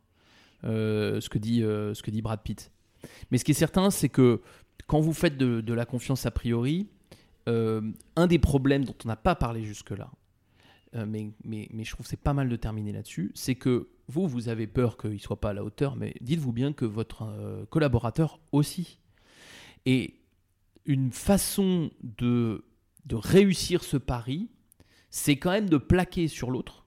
[0.63, 2.71] euh, ce, que dit, euh, ce que dit Brad Pitt.
[3.29, 4.41] Mais ce qui est certain, c'est que
[4.87, 6.87] quand vous faites de, la confiance a priori,
[7.47, 7.81] euh,
[8.15, 10.09] un des problèmes dont on n'a pas parlé jusque-là,
[10.95, 13.87] euh, mais, mais, mais je trouve que c'est pas mal de terminer là-dessus, c'est que
[14.07, 16.85] vous, vous avez peur qu'il ne soit pas à la hauteur, mais dites-vous bien que
[16.85, 18.99] votre euh, collaborateur aussi.
[19.85, 20.15] Et
[20.85, 22.65] une façon de,
[23.05, 24.49] de réussir ce pari,
[25.09, 26.85] c'est quand même de plaquer sur l'autre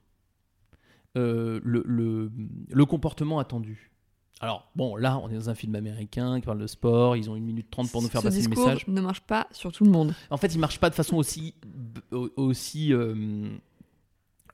[1.16, 2.30] euh, le, le-
[2.70, 3.90] le comportement attendu.
[4.40, 7.36] Alors, bon, là, on est dans un film américain qui parle de sport, ils ont
[7.36, 8.86] une minute trente pour nous faire Ce passer le discours message.
[8.88, 10.12] ne marche pas sur tout le monde.
[10.28, 11.54] En fait, il marche pas de façon aussi
[12.10, 13.48] au- aussi euh,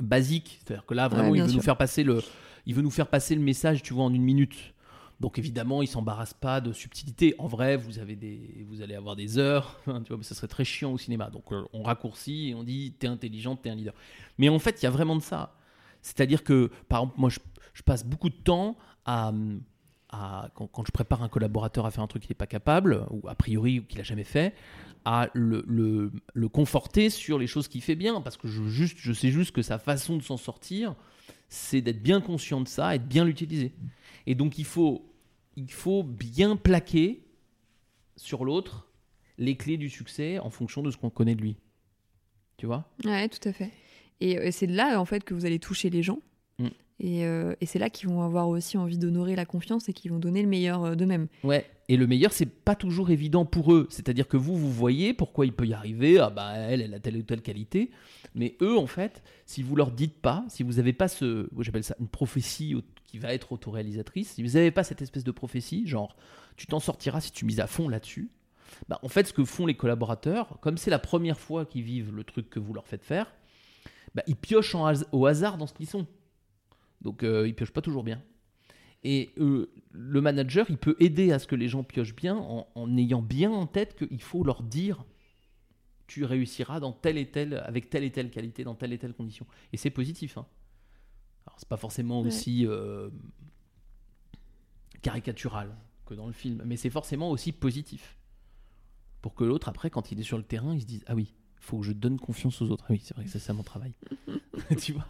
[0.00, 0.60] basique.
[0.62, 2.22] C'est-à-dire que là, vraiment, Ouais, il veut nous faire passer le,
[2.66, 4.74] il veut nous faire passer le message, tu vois, en une minute.
[5.20, 7.34] Donc évidemment, il s'embarrasse pas de subtilité.
[7.38, 10.34] En vrai, vous avez des, vous allez avoir des heures, hein, tu vois, mais ça
[10.34, 11.28] serait très chiant au cinéma.
[11.28, 13.94] Donc euh, on raccourcit et on dit t'es intelligent, t'es un leader.
[14.38, 15.54] Mais en fait, il y a vraiment de ça.
[16.00, 17.38] C'est-à-dire que, par exemple, moi, je,
[17.74, 19.32] je passe beaucoup de temps à,
[20.10, 23.34] quand, je prépare un collaborateur à faire un truc qu'il n'est pas capable, ou a
[23.34, 24.54] priori ou qu'il n'a jamais fait,
[25.04, 26.10] à le,
[26.52, 29.62] conforter sur les choses qu'il fait bien, parce que je, juste, je sais juste que
[29.62, 30.94] sa façon de s'en sortir,
[31.48, 33.72] c'est d'être bien conscient de ça et de bien l'utiliser.
[34.26, 35.10] Et donc il faut,
[35.56, 37.24] il faut bien plaquer
[38.16, 38.88] sur l'autre
[39.38, 41.56] les clés du succès en fonction de ce qu'on connaît de lui.
[42.56, 42.84] Tu vois?
[43.04, 43.70] Ouais, tout à fait.
[44.20, 46.18] Et, c'est là, en fait, que vous allez toucher les gens.
[46.60, 46.68] Mm.
[47.02, 50.10] Et, euh, et c'est là qu'ils vont avoir aussi envie d'honorer la confiance et qu'ils
[50.10, 51.28] vont donner le meilleur euh, d'eux-mêmes.
[51.44, 53.86] Ouais, et le meilleur, c'est pas toujours évident pour eux.
[53.90, 56.18] C'est-à-dire que vous, vous voyez pourquoi il peut y arriver.
[56.18, 57.90] Ah bah, elle, elle a telle ou telle qualité.
[58.34, 61.48] Mais eux, en fait, si vous leur dites pas, si vous n'avez pas ce.
[61.60, 64.32] J'appelle ça une prophétie qui va être autoréalisatrice.
[64.34, 66.14] Si vous n'avez pas cette espèce de prophétie, genre,
[66.56, 68.28] tu t'en sortiras si tu mises à fond là-dessus.
[68.88, 72.14] Bah, en fait, ce que font les collaborateurs, comme c'est la première fois qu'ils vivent
[72.14, 73.32] le truc que vous leur faites faire,
[74.14, 76.06] bah, ils piochent en has- au hasard dans ce qu'ils sont.
[77.00, 78.22] Donc, euh, ils piochent pas toujours bien.
[79.02, 82.68] Et euh, le manager, il peut aider à ce que les gens piochent bien en,
[82.74, 85.04] en ayant bien en tête qu'il faut leur dire
[86.06, 89.14] tu réussiras dans telle et telle, avec telle et telle qualité, dans telle et telle
[89.14, 89.46] condition.
[89.72, 90.36] Et c'est positif.
[90.38, 90.46] Hein.
[91.46, 92.26] Alors, c'est pas forcément Ouais.
[92.26, 93.08] aussi euh,
[95.02, 95.74] caricatural
[96.06, 98.18] que dans le film, mais c'est forcément aussi positif.
[99.22, 101.32] Pour que l'autre, après, quand il est sur le terrain, il se dise Ah oui,
[101.60, 102.84] faut que je donne confiance aux autres.
[102.88, 103.94] Ah oui, c'est vrai que c'est ça mon travail.
[104.80, 105.06] tu vois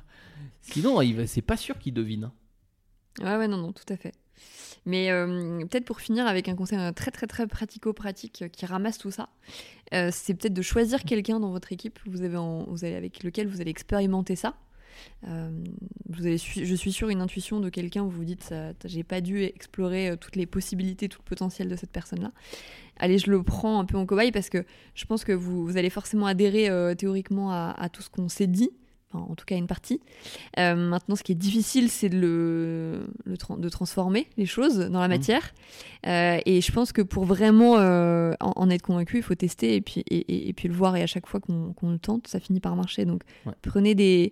[0.62, 2.24] Sinon, c'est pas sûr qu'il devine.
[2.24, 2.32] hein.
[3.20, 4.12] Ouais, ouais, non, non, tout à fait.
[4.86, 8.64] Mais euh, peut-être pour finir avec un conseil euh, très, très, très pratico-pratique euh, qui
[8.66, 9.28] ramasse tout ça,
[9.92, 13.22] euh, c'est peut-être de choisir quelqu'un dans votre équipe vous avez en- vous allez, avec
[13.22, 14.54] lequel vous allez expérimenter ça.
[15.28, 15.50] Euh,
[16.08, 18.54] vous avez, su- je suis sûre, une intuition de quelqu'un où vous vous dites
[18.86, 22.32] j'ai pas dû explorer toutes les possibilités, tout le potentiel de cette personne-là.
[23.00, 25.76] Allez, je le prends un peu en cobaye parce que je pense que vous, vous
[25.76, 28.70] allez forcément adhérer euh, théoriquement à, à tout ce qu'on s'est dit,
[29.12, 30.00] enfin, en tout cas une partie.
[30.58, 34.78] Euh, maintenant, ce qui est difficile, c'est de, le, le tra- de transformer les choses
[34.78, 35.52] dans la matière.
[36.06, 39.80] Euh, et je pense que pour vraiment en, en être convaincu, il faut tester et
[39.80, 40.94] puis, et, et- et puis le voir.
[40.96, 43.04] Et à chaque fois qu'on le tente, ça finit par marcher.
[43.06, 43.52] Donc Ouais.
[43.62, 44.30] prenez des,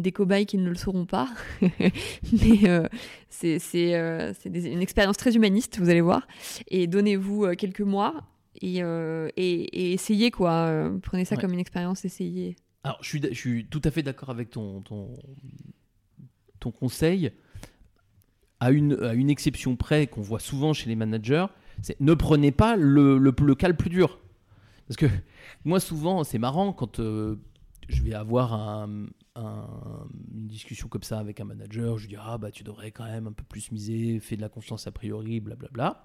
[0.00, 1.28] des cobayes qui ne le sauront pas.
[1.60, 2.86] Mais euh,
[3.28, 3.58] c'est
[3.94, 6.26] euh, une expérience très humaniste, vous allez voir.
[6.68, 8.14] Et donnez-vous euh, quelques mois.
[8.62, 10.90] Et, euh, et, et essayez quoi.
[11.02, 11.40] Prenez ça Ouais.
[11.40, 12.56] comme une expérience, essayez.
[12.82, 15.14] Alors, je suis, je suis tout à fait d'accord avec ton, ton,
[16.58, 17.30] ton conseil.
[18.58, 21.46] À une, à une exception près qu'on voit souvent chez les managers,
[21.80, 24.18] c'est ne prenez pas le, le, le cas le plus dur.
[24.86, 25.06] Parce que
[25.64, 29.06] moi, souvent, c'est marrant quand je vais avoir un-
[29.36, 32.90] un- une discussion comme ça avec un manager, je lui dis Ah, bah, tu devrais
[32.90, 36.04] quand même un peu plus miser, fais de la confiance a priori, blablabla.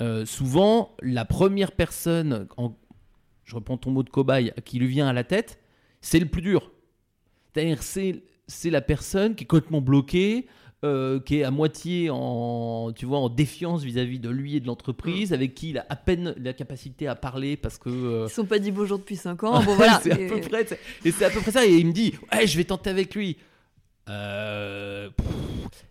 [0.00, 2.46] Euh, souvent, la première personne,
[3.44, 5.58] je reprends ton mot de cobaye, qui lui vient à la tête,
[6.00, 6.70] c'est le plus dur.
[7.52, 10.46] C'est-à-dire, c'est, c'est la personne qui est complètement bloquée,
[10.84, 14.66] euh, qui est à moitié en, tu vois, en défiance vis-à-vis de lui et de
[14.66, 17.88] l'entreprise, avec qui il a à peine la capacité à parler parce que.
[17.88, 19.60] euh, Ils sont pas dit bonjour depuis 5 ans.
[19.64, 19.98] Bon voilà.
[20.02, 21.66] c'est à Et- peu près, c'est- et c'est à peu près ça.
[21.66, 23.36] Et il me dit, ouais, je vais tenter avec lui.
[24.08, 25.26] Euh, pff,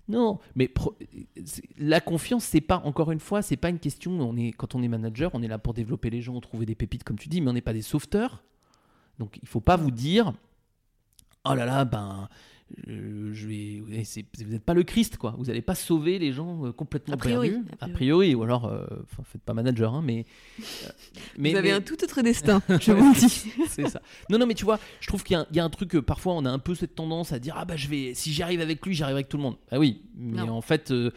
[0.10, 0.98] non, mais pro-
[1.78, 4.12] la confiance, c'est pas encore une fois, c'est pas une question.
[4.22, 6.76] On est quand on est manager, on est là pour développer les gens, trouver des
[6.76, 8.42] pépites comme tu dis, mais on n'est pas des sauveteurs.
[9.20, 10.34] Donc il faut pas vous dire,
[11.46, 12.28] oh là là, ben.
[12.90, 15.34] Euh, je vais, vous n'êtes pas le Christ, quoi.
[15.38, 17.66] Vous n'allez pas sauver les gens euh, complètement A priori, perdus.
[17.80, 18.36] a A priori.
[18.36, 18.86] ou alors, euh,
[19.24, 20.26] faites pas manager, hein, mais,
[20.60, 20.90] euh,
[21.38, 21.52] mais.
[21.52, 23.52] Vous avez mais- un tout autre destin, je vous le dis.
[23.70, 24.02] c'est ça.
[24.30, 25.70] Non, non, mais tu vois, je trouve qu'il y, a un- il y a un
[25.70, 28.14] truc que parfois on a un peu cette tendance à dire ah bah je vais,
[28.14, 29.56] si j'y arrive avec lui, j'y arrive avec tout le monde.
[29.72, 30.50] Ah oui, mais Non.
[30.58, 31.12] en fait, euh,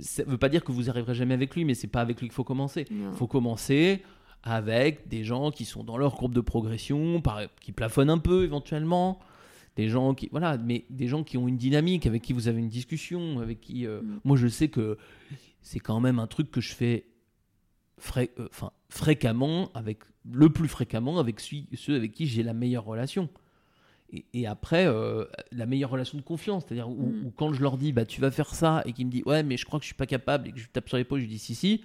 [0.00, 2.28] ça veut pas dire que vous arriverez jamais avec lui, mais c'est pas avec lui
[2.28, 2.86] qu'il faut commencer.
[2.90, 4.02] Il faut commencer
[4.44, 8.44] avec des gens qui sont dans leur courbe de progression, par- qui plafonnent un peu
[8.44, 9.18] éventuellement.
[9.76, 12.58] Des gens qui voilà, mais des gens qui ont une dynamique, avec qui vous avez
[12.60, 14.20] une discussion, avec qui euh, Mm.
[14.24, 14.98] moi je sais que
[15.62, 17.04] c'est quand même un truc que je fais
[17.98, 20.00] fré- euh, enfin, fréquemment, avec
[20.30, 23.28] le plus fréquemment avec celui- ceux avec qui j'ai la meilleure relation.
[24.12, 27.26] Et, et après, euh, la meilleure relation de confiance, c'est-à-dire où, Mm.
[27.26, 29.42] où quand je leur dis, bah, tu vas faire ça, et qu'ils me disent, ouais,
[29.42, 31.26] mais je crois que je suis pas capable, et que je tape sur l'épaule, je
[31.26, 31.80] dis, si, si,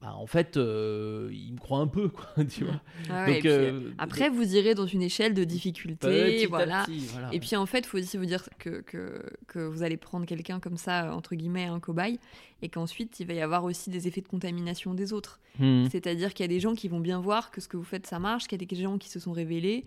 [0.00, 2.80] bah, en fait, euh, ils me croient un peu, quoi, tu vois.
[3.10, 6.84] Ah ouais, et Donc, puis, euh, après, vous irez dans une échelle de difficulté, voilà.
[6.86, 7.38] petit, voilà, Et ouais.
[7.40, 10.58] puis en fait, il faut aussi vous dire que, que, que vous allez prendre quelqu'un
[10.60, 12.18] comme ça, entre guillemets, un cobaye,
[12.62, 15.38] et qu'ensuite, il va y avoir aussi des effets de contamination des autres.
[15.58, 15.88] Mhm.
[15.90, 18.06] C'est-à-dire qu'il y a des gens qui vont bien voir que ce que vous faites,
[18.06, 19.84] ça marche, qu'il y a des gens qui se sont révélés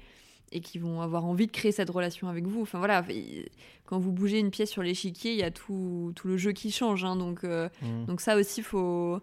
[0.52, 2.62] et qui vont avoir envie de créer cette relation avec vous.
[2.62, 3.04] Enfin voilà,
[3.88, 6.70] quand vous bougez une pièce sur l'échiquier, il y a tout, tout le jeu qui
[6.72, 7.04] change.
[7.04, 8.06] hein, donc, euh, Mhm.
[8.06, 9.20] donc ça aussi, faut,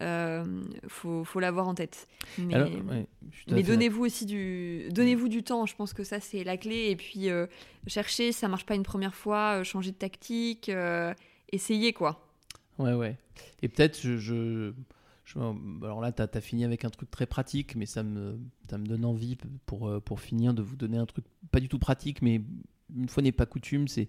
[0.00, 0.44] euh,
[0.88, 2.08] faut, faut l'avoir en tête.
[2.38, 3.06] Mais, ouais,
[3.62, 5.66] donnez-vous aussi du, donnez-vous du temps.
[5.66, 6.90] Je pense que ça c'est la clé.
[6.90, 7.46] Et puis euh,
[7.86, 11.12] cherchez, ça marche pas une première fois, euh, changez de tactique, euh,
[11.52, 12.26] essayez quoi.
[12.78, 13.16] Ouais, ouais.
[13.60, 14.72] Et peut-être, je, je,
[15.24, 15.38] je-
[15.84, 18.38] alors là, tu as, fini avec un truc très pratique, mais ça me,
[18.68, 19.36] ça me donne envie
[19.66, 22.40] pour, euh, pour finir de vous donner un truc pas du tout pratique, mais
[22.96, 24.08] une fois n'est pas coutume, c'est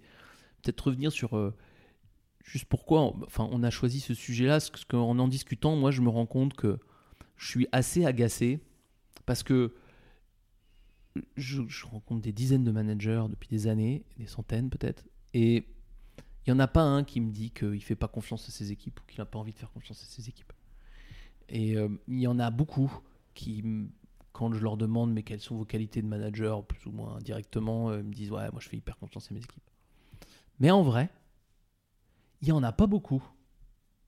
[0.61, 1.53] peut-être revenir sur euh,
[2.43, 5.91] juste pourquoi enfin, on a choisi ce sujet-là, parce que- parce qu'en en discutant, moi,
[5.91, 6.77] je me rends compte que
[7.37, 8.59] je suis assez agacé
[9.25, 9.73] parce que
[11.37, 15.65] je, rencontre des dizaines de managers depuis des années, des centaines peut-être, et
[16.45, 18.51] il n'y en a pas un qui me dit qu'il ne fait pas confiance à
[18.51, 20.51] ses équipes ou qu'il n'a pas envie de faire confiance à ses équipes.
[21.49, 22.91] Et euh, il y en a beaucoup
[23.33, 23.63] qui,
[24.33, 27.91] quand je leur demande mais quelles sont vos qualités de manager, plus ou moins directement,
[27.91, 29.63] euh, me disent ouais, moi je fais hyper confiance à mes équipes.
[30.59, 31.09] Mais en vrai,
[32.43, 33.23] il n'y en a pas beaucoup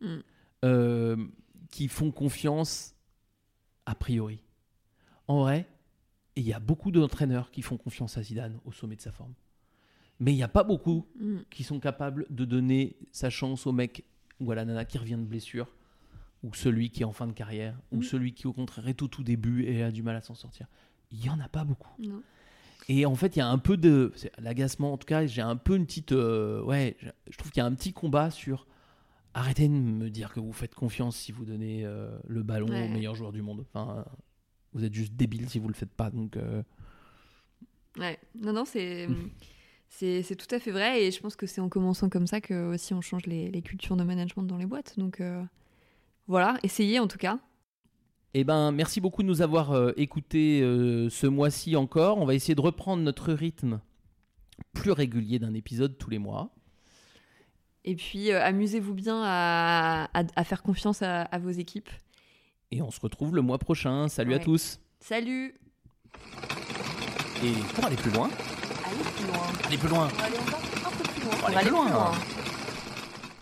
[0.01, 0.17] Mm.
[0.65, 1.25] euh,
[1.69, 2.93] qui font confiance
[3.85, 4.43] a priori.
[5.27, 5.69] En vrai,
[6.35, 9.33] il y a beaucoup d'entraîneurs qui font confiance à Zidane au sommet de sa forme.
[10.19, 11.37] Mais il n'y a pas beaucoup Mm.
[11.49, 14.03] qui sont capables de donner sa chance au mec
[14.41, 15.73] ou à la nana qui revient de blessure,
[16.43, 18.03] ou celui qui est en fin de carrière, ou Mm.
[18.03, 20.67] celui qui au contraire est au tout début et a du mal à s'en sortir.
[21.11, 21.93] Il n'y en a pas beaucoup.
[22.01, 22.21] Non.
[22.87, 24.13] Et en fait, il y a un peu de.
[24.37, 26.11] L'agacement, en tout cas, j'ai un peu une petite.
[26.11, 26.95] euh, ouais,
[27.29, 28.67] je- trouve qu'il y a un petit combat sur.
[29.33, 32.85] Arrêtez de me dire que vous faites confiance si vous donnez euh, le ballon Ouais.
[32.85, 33.65] au meilleur joueur du monde.
[33.73, 34.05] Enfin,
[34.73, 36.09] vous êtes juste débile si vous le faites pas.
[36.11, 36.37] Donc.
[36.37, 36.61] euh,
[37.97, 38.19] Ouais.
[38.35, 39.07] Non, non, c'est.
[39.87, 42.41] C'est c'est tout à fait vrai et je pense que c'est en commençant comme ça
[42.41, 44.95] que aussi on change les, les cultures de management dans les boîtes.
[44.99, 45.21] Donc
[46.27, 47.39] voilà, essayez en tout cas.
[48.37, 52.17] Eh ben, merci beaucoup de nous avoir euh, écoutés euh, ce mois-ci encore.
[52.17, 53.79] On va essayer de reprendre notre rythme
[54.73, 56.49] plus régulier d'un épisode tous les mois.
[57.85, 61.89] Et puis euh, amusez-vous bien à, à- à faire confiance à, à vos équipes.
[62.71, 64.09] Et on se retrouve le mois prochain.
[64.09, 64.79] Salut à tous.
[64.99, 65.55] Salut
[67.41, 68.29] Et pour aller plus loin,
[68.85, 69.47] Allez plus loin.
[69.65, 70.09] aller plus loin.
[70.11, 71.35] On va aller encore un peu plus loin.
[71.47, 72.11] Aller On va plus loin.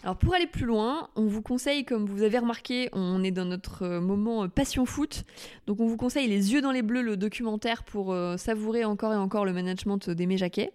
[0.04, 3.45] Alors pour aller plus loin, on vous conseille, comme vous avez remarqué, on est dans
[3.45, 5.24] notre euh, moment euh, passion foot.
[5.66, 9.14] Donc on vous conseille Les yeux dans les bleus, le documentaire pour euh, savourer encore
[9.14, 10.74] et encore le management d'Aimé Jacquet.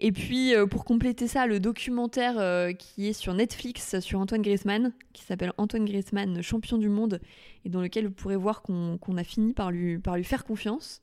[0.00, 2.34] Et puis pour compléter ça, le documentaire
[2.76, 7.18] qui est sur Netflix sur Antoine Griezmann, qui s'appelle Antoine Griezmann, champion du monde,
[7.64, 11.00] et dans lequel vous pourrez voir qu'on a fini par lui faire confiance.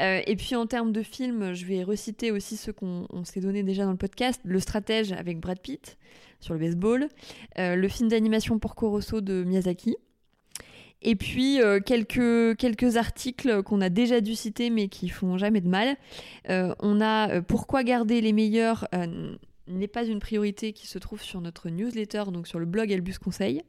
[0.00, 3.40] Euh, et puis en termes de films, je vais reciter aussi ceux qu'on on s'est
[3.40, 4.40] donné déjà dans le podcast.
[4.44, 5.98] Le Stratège avec Brad Pitt
[6.40, 7.08] sur le baseball,
[7.58, 9.96] euh, le film d'animation Porco Rosso de Miyazaki,
[11.00, 15.60] et puis euh, quelques, quelques articles qu'on a déjà dû citer mais qui font jamais
[15.60, 15.96] de mal.
[16.48, 18.88] On a Pourquoi garder les meilleurs
[19.68, 23.18] n'est pas une priorité qui se trouve sur notre newsletter, donc sur le blog Elbus
[23.22, 23.62] Conseil.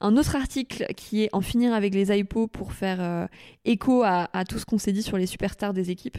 [0.00, 3.26] Un autre article qui est En finir avec les IPO pour faire euh,
[3.64, 6.18] écho à, tout ce qu'on s'est dit sur les superstars des équipes,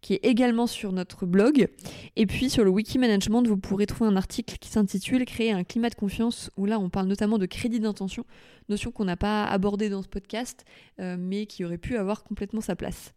[0.00, 1.68] qui est également sur notre blog.
[2.16, 5.62] Et puis sur le Wiki Management, vous pourrez trouver un article qui s'intitule Créer un
[5.62, 8.24] climat de confiance, où là on parle notamment de crédit d'intention,
[8.68, 10.64] notion qu'on n'a pas abordée dans ce podcast,
[10.98, 13.14] euh, mais qui aurait pu avoir complètement sa place.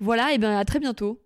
[0.00, 1.20] Voilà, et bien à très bientôt